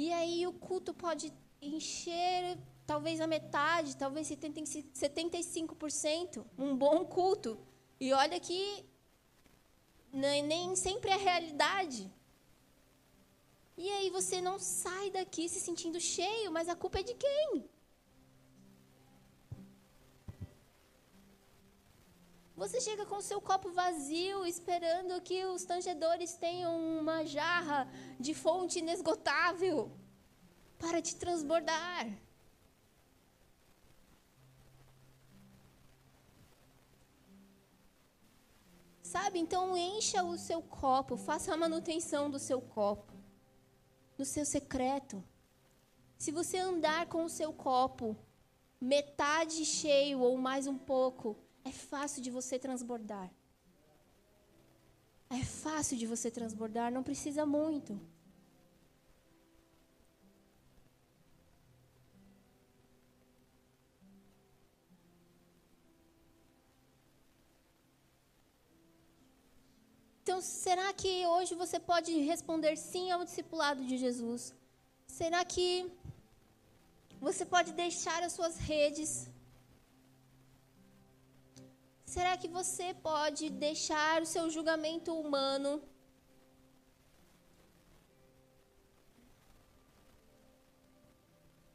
E 0.01 0.03
aí 0.13 0.47
o 0.47 0.53
culto 0.67 0.91
pode 0.93 1.25
encher 1.61 2.57
talvez 2.91 3.19
a 3.19 3.27
metade, 3.35 3.97
talvez 3.97 4.29
75%, 4.29 6.45
um 6.57 6.71
bom 6.83 6.97
culto. 7.17 7.51
E 7.99 8.13
olha 8.13 8.39
que 8.39 8.61
nem 10.13 10.73
sempre 10.75 11.11
é 11.11 11.17
realidade. 11.17 12.09
E 13.77 13.89
aí 13.91 14.09
você 14.09 14.39
não 14.41 14.57
sai 14.57 15.09
daqui 15.11 15.49
se 15.49 15.59
sentindo 15.59 15.99
cheio, 15.99 16.51
mas 16.51 16.69
a 16.69 16.75
culpa 16.75 16.99
é 16.99 17.03
de 17.03 17.13
quem? 17.13 17.69
Você 22.55 22.79
chega 22.79 23.05
com 23.05 23.17
o 23.17 23.21
seu 23.21 23.41
copo 23.41 23.69
vazio, 23.71 24.45
esperando 24.45 25.21
que 25.21 25.43
os 25.43 25.65
tangedores 25.65 26.35
tenham 26.35 26.73
uma 26.99 27.25
jarra 27.25 27.85
de 28.17 28.33
fonte 28.33 28.79
inesgotável 28.79 29.91
para 30.77 31.01
te 31.01 31.17
transbordar. 31.17 32.07
Sabe? 39.01 39.37
Então 39.39 39.75
encha 39.75 40.23
o 40.23 40.37
seu 40.37 40.61
copo, 40.61 41.17
faça 41.17 41.53
a 41.53 41.57
manutenção 41.57 42.29
do 42.29 42.39
seu 42.39 42.61
copo, 42.61 43.14
no 44.17 44.25
seu 44.25 44.45
secreto. 44.45 45.23
Se 46.17 46.31
você 46.31 46.57
andar 46.57 47.07
com 47.07 47.25
o 47.25 47.29
seu 47.29 47.51
copo 47.53 48.15
metade 48.79 49.65
cheio 49.65 50.19
ou 50.19 50.37
mais 50.37 50.67
um 50.67 50.77
pouco, 50.77 51.35
é 51.63 51.71
fácil 51.71 52.21
de 52.21 52.29
você 52.29 52.59
transbordar. 52.59 53.31
É 55.29 55.43
fácil 55.43 55.97
de 55.97 56.05
você 56.05 56.29
transbordar, 56.29 56.91
não 56.91 57.03
precisa 57.03 57.45
muito. 57.45 57.99
Então, 70.25 70.41
será 70.41 70.91
que 70.91 71.11
hoje 71.27 71.53
você 71.53 71.79
pode 71.79 72.11
responder 72.29 72.75
sim 72.77 73.11
ao 73.11 73.23
discipulado 73.23 73.81
de 73.89 73.95
Jesus? 73.95 74.43
Será 75.05 75.41
que 75.45 75.67
você 77.27 77.45
pode 77.45 77.71
deixar 77.73 78.23
as 78.23 78.33
suas 78.37 78.55
redes? 78.57 79.11
Será 82.15 82.35
que 82.41 82.47
você 82.47 82.87
pode 83.09 83.51
deixar 83.51 84.23
o 84.23 84.25
seu 84.33 84.49
julgamento 84.49 85.13
humano? 85.13 85.79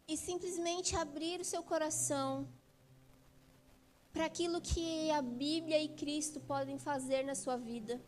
E 0.09 0.17
simplesmente 0.17 0.97
abrir 0.97 1.41
o 1.41 1.51
seu 1.55 1.63
coração 1.63 2.49
para 4.13 4.25
aquilo 4.25 4.61
que 4.61 5.09
a 5.13 5.23
Bíblia 5.23 5.81
e 5.81 5.91
Cristo 5.91 6.41
podem 6.41 6.81
fazer 6.81 7.23
na 7.23 7.37
sua 7.37 7.57
vida. 7.57 8.03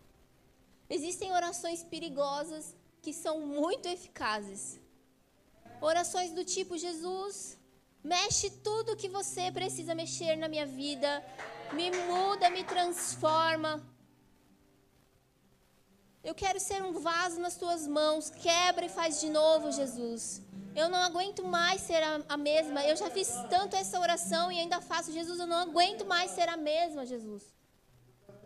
Existem 0.97 1.29
orações 1.33 1.83
perigosas 1.93 2.65
que 3.05 3.13
são 3.23 3.35
muito 3.59 3.87
eficazes. 3.97 4.63
Orações 5.91 6.33
do 6.39 6.45
tipo: 6.55 6.83
Jesus, 6.87 7.35
mexe 8.15 8.49
tudo 8.69 8.99
que 9.03 9.09
você 9.19 9.45
precisa 9.59 9.95
mexer 10.03 10.37
na 10.37 10.49
minha 10.55 10.67
vida, 10.67 11.11
me 11.79 11.89
muda, 12.09 12.51
me 12.57 12.63
transforma. 12.73 13.73
Eu 16.23 16.35
quero 16.43 16.61
ser 16.61 16.81
um 16.89 16.93
vaso 17.09 17.41
nas 17.41 17.57
tuas 17.63 17.87
mãos, 17.99 18.29
quebra 18.47 18.85
e 18.85 18.95
faz 18.99 19.19
de 19.23 19.31
novo, 19.31 19.73
Jesus. 19.81 20.43
Eu 20.77 20.91
não 20.91 21.03
aguento 21.09 21.43
mais 21.57 21.81
ser 21.89 22.03
a, 22.11 22.13
a 22.29 22.37
mesma. 22.37 22.85
Eu 22.91 22.97
já 23.03 23.09
fiz 23.17 23.31
tanto 23.55 23.75
essa 23.83 23.99
oração 23.99 24.53
e 24.53 24.59
ainda 24.59 24.87
faço, 24.91 25.11
Jesus. 25.11 25.41
Eu 25.41 25.51
não 25.55 25.63
aguento 25.69 26.05
mais 26.05 26.31
ser 26.33 26.49
a 26.51 26.59
mesma, 26.71 27.07
Jesus 27.15 27.62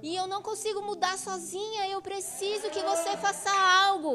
e 0.02 0.14
eu 0.14 0.26
não 0.26 0.42
consigo 0.42 0.82
mudar 0.82 1.16
sozinha, 1.18 1.88
eu 1.88 2.02
preciso 2.02 2.70
que 2.70 2.82
você 2.82 3.16
faça 3.16 3.50
algo. 3.86 4.14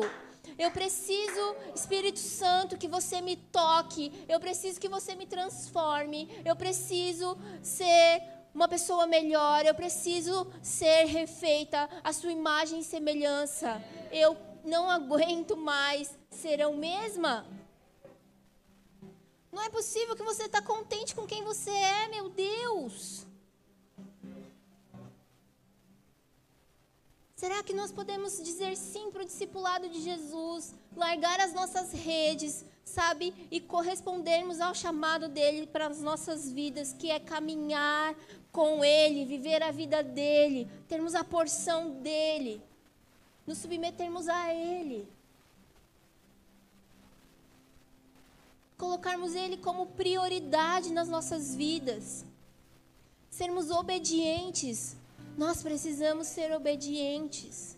Eu 0.58 0.72
preciso, 0.72 1.56
Espírito 1.76 2.20
Santo, 2.20 2.78
que 2.78 2.88
você 2.88 3.22
me 3.22 3.36
toque. 3.36 4.12
Eu 4.28 4.40
preciso 4.40 4.80
que 4.80 4.90
você 4.90 5.16
me 5.16 5.26
transforme. 5.26 6.30
Eu 6.46 6.56
preciso 6.56 7.38
ser 7.62 8.22
uma 8.54 8.68
pessoa 8.68 9.08
melhor. 9.08 9.66
Eu 9.66 9.74
preciso 9.74 10.48
ser 10.62 11.06
refeita 11.06 11.90
à 12.04 12.14
sua 12.14 12.32
imagem 12.32 12.80
e 12.80 12.84
semelhança. 12.84 13.82
Eu 14.12 14.38
não 14.64 14.90
aguento 14.90 15.56
mais 15.58 16.16
ser 16.30 16.60
eu 16.60 16.74
mesma. 16.74 17.46
Não 19.52 19.62
é 19.62 19.70
possível 19.70 20.16
que 20.16 20.24
você 20.24 20.44
está 20.44 20.62
contente 20.62 21.14
com 21.14 21.26
quem 21.26 21.44
você 21.44 21.72
é, 21.72 22.08
meu 22.08 22.30
Deus. 22.30 23.26
Será 27.42 27.64
que 27.64 27.74
nós 27.74 27.92
podemos 27.92 28.39
dizer 28.44 28.78
sim 28.78 29.10
para 29.10 29.24
o 29.24 29.26
discipulado 29.26 29.89
de 29.89 30.00
Jesus, 30.00 30.76
largar 30.96 31.39
as 31.39 31.52
nossas 31.56 31.92
redes, 31.92 32.64
sabe, 32.86 33.34
e 33.50 33.60
correspondermos 33.60 34.62
ao 34.62 34.76
chamado 34.76 35.28
dele 35.28 35.66
para 35.66 35.88
as 35.88 36.04
nossas 36.04 36.52
vidas, 36.52 36.94
que 36.94 37.10
é 37.10 37.20
caminhar 37.20 38.14
com 38.52 38.86
ele, 38.86 39.26
viver 39.26 39.64
a 39.64 39.72
vida 39.72 40.04
dele, 40.04 40.70
termos 40.88 41.16
a 41.16 41.24
porção 41.24 42.00
dele, 42.04 42.62
nos 43.48 43.58
submetermos 43.58 44.30
a 44.30 44.54
ele. 44.54 45.10
Colocarmos 48.78 49.34
ele 49.34 49.58
como 49.58 49.88
prioridade 49.88 50.94
nas 50.94 51.10
nossas 51.10 51.56
vidas. 51.56 52.24
Sermos 53.32 53.72
obedientes 53.72 55.01
nós 55.38 55.62
precisamos 55.62 56.28
ser 56.28 56.52
obedientes. 56.52 57.78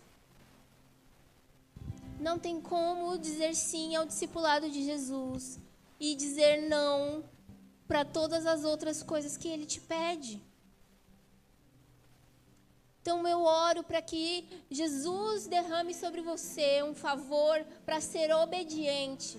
Não 2.20 2.38
tem 2.38 2.60
como 2.60 3.18
dizer 3.18 3.54
sim 3.54 3.94
ao 3.94 4.06
discipulado 4.06 4.70
de 4.70 4.82
Jesus 4.82 5.58
e 5.98 6.14
dizer 6.14 6.68
não 6.68 7.24
para 7.86 8.04
todas 8.04 8.46
as 8.46 8.64
outras 8.64 9.02
coisas 9.02 9.36
que 9.36 9.48
ele 9.48 9.66
te 9.66 9.80
pede. 9.80 10.42
Então 13.02 13.28
eu 13.28 13.42
oro 13.42 13.82
para 13.82 14.00
que 14.00 14.48
Jesus 14.70 15.46
derrame 15.46 15.92
sobre 15.92 16.22
você 16.22 16.82
um 16.82 16.94
favor 16.94 17.62
para 17.84 18.00
ser 18.00 18.32
obediente. 18.34 19.38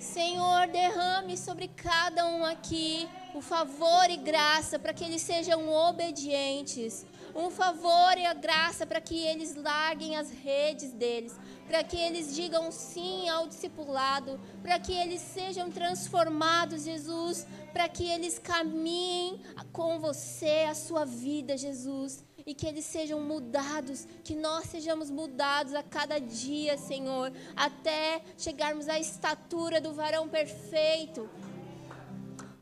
Senhor, 0.00 0.66
derrame 0.68 1.36
sobre 1.36 1.68
cada 1.68 2.26
um 2.26 2.42
aqui 2.42 3.06
o 3.34 3.42
favor 3.42 4.08
e 4.08 4.16
graça 4.16 4.78
para 4.78 4.94
que 4.94 5.04
eles 5.04 5.20
sejam 5.20 5.68
obedientes. 5.68 7.04
Um 7.34 7.50
favor 7.50 8.16
e 8.16 8.24
a 8.24 8.32
graça 8.32 8.86
para 8.86 9.00
que 9.00 9.14
eles 9.14 9.54
larguem 9.54 10.16
as 10.16 10.30
redes 10.30 10.90
deles, 10.92 11.38
para 11.68 11.84
que 11.84 11.96
eles 11.96 12.34
digam 12.34 12.72
sim 12.72 13.28
ao 13.28 13.46
discipulado, 13.46 14.40
para 14.62 14.80
que 14.80 14.92
eles 14.92 15.20
sejam 15.20 15.70
transformados, 15.70 16.82
Jesus, 16.82 17.46
para 17.72 17.88
que 17.88 18.04
eles 18.04 18.38
caminhem 18.38 19.42
com 19.70 20.00
você 20.00 20.66
a 20.68 20.74
sua 20.74 21.04
vida, 21.04 21.58
Jesus, 21.58 22.24
e 22.46 22.54
que 22.54 22.66
eles 22.66 22.84
sejam 22.84 23.20
mudados, 23.20 24.06
que 24.24 24.34
nós 24.34 24.66
sejamos 24.66 25.10
mudados 25.10 25.74
a 25.74 25.82
cada 25.82 26.18
dia, 26.18 26.76
Senhor, 26.76 27.32
até 27.56 28.22
chegarmos 28.36 28.88
à 28.88 28.98
estatura 28.98 29.80
do 29.80 29.92
varão 29.92 30.28
perfeito. 30.28 31.28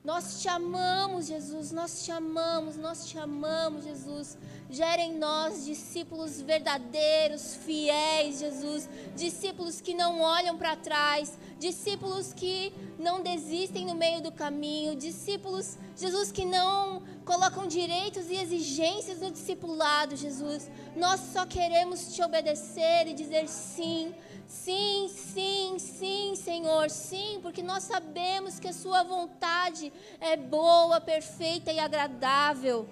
Nós 0.04 0.40
te 0.40 0.48
amamos, 0.48 1.26
Jesus, 1.26 1.70
nós 1.70 2.02
te 2.02 2.10
amamos, 2.10 2.76
nós 2.76 3.06
te 3.06 3.18
amamos, 3.18 3.84
Jesus. 3.84 4.38
Gera 4.70 5.00
em 5.00 5.14
nós 5.14 5.64
discípulos 5.64 6.42
verdadeiros, 6.42 7.56
fiéis, 7.64 8.38
Jesus. 8.38 8.86
Discípulos 9.16 9.80
que 9.80 9.94
não 9.94 10.20
olham 10.20 10.58
para 10.58 10.76
trás. 10.76 11.38
Discípulos 11.58 12.34
que 12.34 12.72
não 12.98 13.22
desistem 13.22 13.86
no 13.86 13.94
meio 13.94 14.20
do 14.20 14.30
caminho. 14.30 14.94
Discípulos, 14.94 15.78
Jesus, 15.96 16.30
que 16.30 16.44
não 16.44 17.02
colocam 17.24 17.66
direitos 17.66 18.30
e 18.30 18.34
exigências 18.34 19.20
no 19.20 19.30
discipulado, 19.30 20.16
Jesus. 20.16 20.70
Nós 20.94 21.20
só 21.32 21.46
queremos 21.46 22.14
te 22.14 22.22
obedecer 22.22 23.06
e 23.06 23.14
dizer 23.14 23.48
sim. 23.48 24.14
Sim, 24.46 25.10
sim, 25.10 25.78
sim, 25.78 26.34
Senhor, 26.34 26.88
sim, 26.88 27.38
porque 27.42 27.62
nós 27.62 27.82
sabemos 27.82 28.58
que 28.58 28.66
a 28.66 28.72
Sua 28.72 29.02
vontade 29.02 29.92
é 30.18 30.38
boa, 30.38 30.98
perfeita 31.02 31.70
e 31.70 31.78
agradável. 31.78 32.88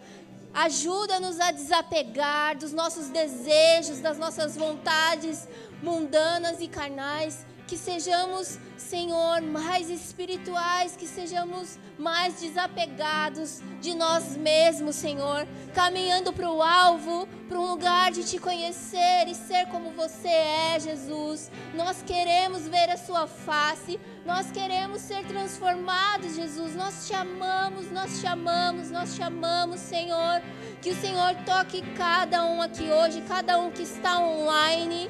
Ajuda-nos 0.56 1.38
a 1.38 1.50
desapegar 1.50 2.56
dos 2.56 2.72
nossos 2.72 3.10
desejos, 3.10 4.00
das 4.00 4.16
nossas 4.16 4.56
vontades 4.56 5.46
mundanas 5.82 6.62
e 6.62 6.66
carnais. 6.66 7.44
Que 7.66 7.76
sejamos, 7.76 8.58
Senhor, 8.76 9.42
mais 9.42 9.90
espirituais, 9.90 10.96
que 10.96 11.06
sejamos 11.06 11.78
mais 11.98 12.40
desapegados 12.40 13.60
de 13.80 13.94
nós 13.94 14.36
mesmos, 14.36 14.96
Senhor. 14.96 15.46
Caminhando 15.74 16.32
para 16.32 16.50
o 16.50 16.62
alvo, 16.62 17.26
para 17.48 17.58
um 17.58 17.66
lugar 17.66 18.12
de 18.12 18.24
te 18.24 18.38
conhecer 18.38 19.26
e 19.26 19.34
ser 19.34 19.66
como 19.66 19.90
você 19.90 20.28
é, 20.28 20.78
Jesus. 20.78 21.50
Nós 21.74 22.02
queremos 22.02 22.68
ver 22.68 22.90
a 22.90 22.96
Sua 22.96 23.26
face 23.26 23.98
nós 24.26 24.50
queremos 24.50 25.02
ser 25.02 25.24
transformados, 25.24 26.34
Jesus. 26.34 26.74
Nós 26.74 27.06
te 27.06 27.14
amamos, 27.14 27.92
nós 27.92 28.20
te 28.20 28.26
amamos, 28.26 28.90
nós 28.90 29.14
te 29.14 29.22
amamos, 29.22 29.78
Senhor. 29.78 30.42
Que 30.82 30.90
o 30.90 31.00
Senhor 31.00 31.32
toque 31.46 31.80
cada 31.96 32.44
um 32.44 32.60
aqui 32.60 32.90
hoje, 32.90 33.22
cada 33.28 33.56
um 33.56 33.70
que 33.70 33.82
está 33.82 34.18
online. 34.18 35.08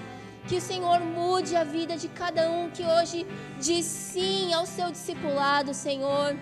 Que 0.49 0.57
o 0.57 0.61
Senhor 0.61 1.01
mude 1.01 1.57
a 1.57 1.65
vida 1.65 1.97
de 1.97 2.07
cada 2.07 2.49
um 2.49 2.71
que 2.71 2.85
hoje 2.85 3.27
diz 3.61 3.85
sim 3.85 4.53
ao 4.53 4.65
seu 4.65 4.93
discipulado, 4.93 5.75
Senhor. 5.75 6.37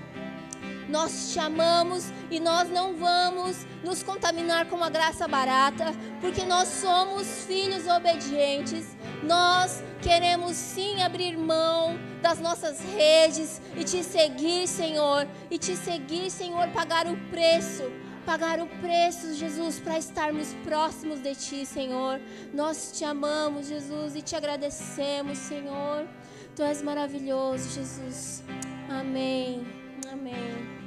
Nós 0.90 1.32
te 1.32 1.38
amamos 1.38 2.12
e 2.30 2.38
nós 2.38 2.68
não 2.68 2.94
vamos 2.94 3.66
nos 3.82 4.02
contaminar 4.02 4.66
com 4.66 4.76
uma 4.76 4.90
graça 4.90 5.26
barata, 5.26 5.86
porque 6.20 6.44
nós 6.44 6.68
somos 6.68 7.46
filhos 7.46 7.86
obedientes. 7.86 8.94
Nós 9.22 9.82
queremos 10.02 10.55
sim 10.55 11.02
abrir 11.02 11.38
mão 11.38 11.98
das 12.20 12.38
nossas 12.38 12.80
redes 12.94 13.62
e 13.74 13.84
te 13.84 14.05
seguir, 14.05 14.68
Senhor, 14.68 15.26
e 15.50 15.57
te 15.57 15.74
seguir, 15.74 16.30
Senhor, 16.30 16.68
pagar 16.68 17.07
o 17.07 17.16
preço 17.30 17.90
pagar 18.25 18.61
o 18.61 18.66
preço, 18.66 19.35
Jesus, 19.35 19.79
para 19.79 19.99
estarmos 19.99 20.53
próximos 20.64 21.20
de 21.20 21.35
Ti, 21.35 21.66
Senhor. 21.66 22.20
Nós 22.53 22.93
te 22.97 23.05
amamos, 23.05 23.68
Jesus, 23.68 24.16
e 24.16 24.22
te 24.22 24.35
agradecemos, 24.35 25.39
Senhor. 25.39 26.07
Tu 26.57 26.62
és 26.62 26.83
maravilhoso, 26.83 27.68
Jesus. 27.70 28.43
Amém. 28.89 29.66
Amém. 30.11 30.84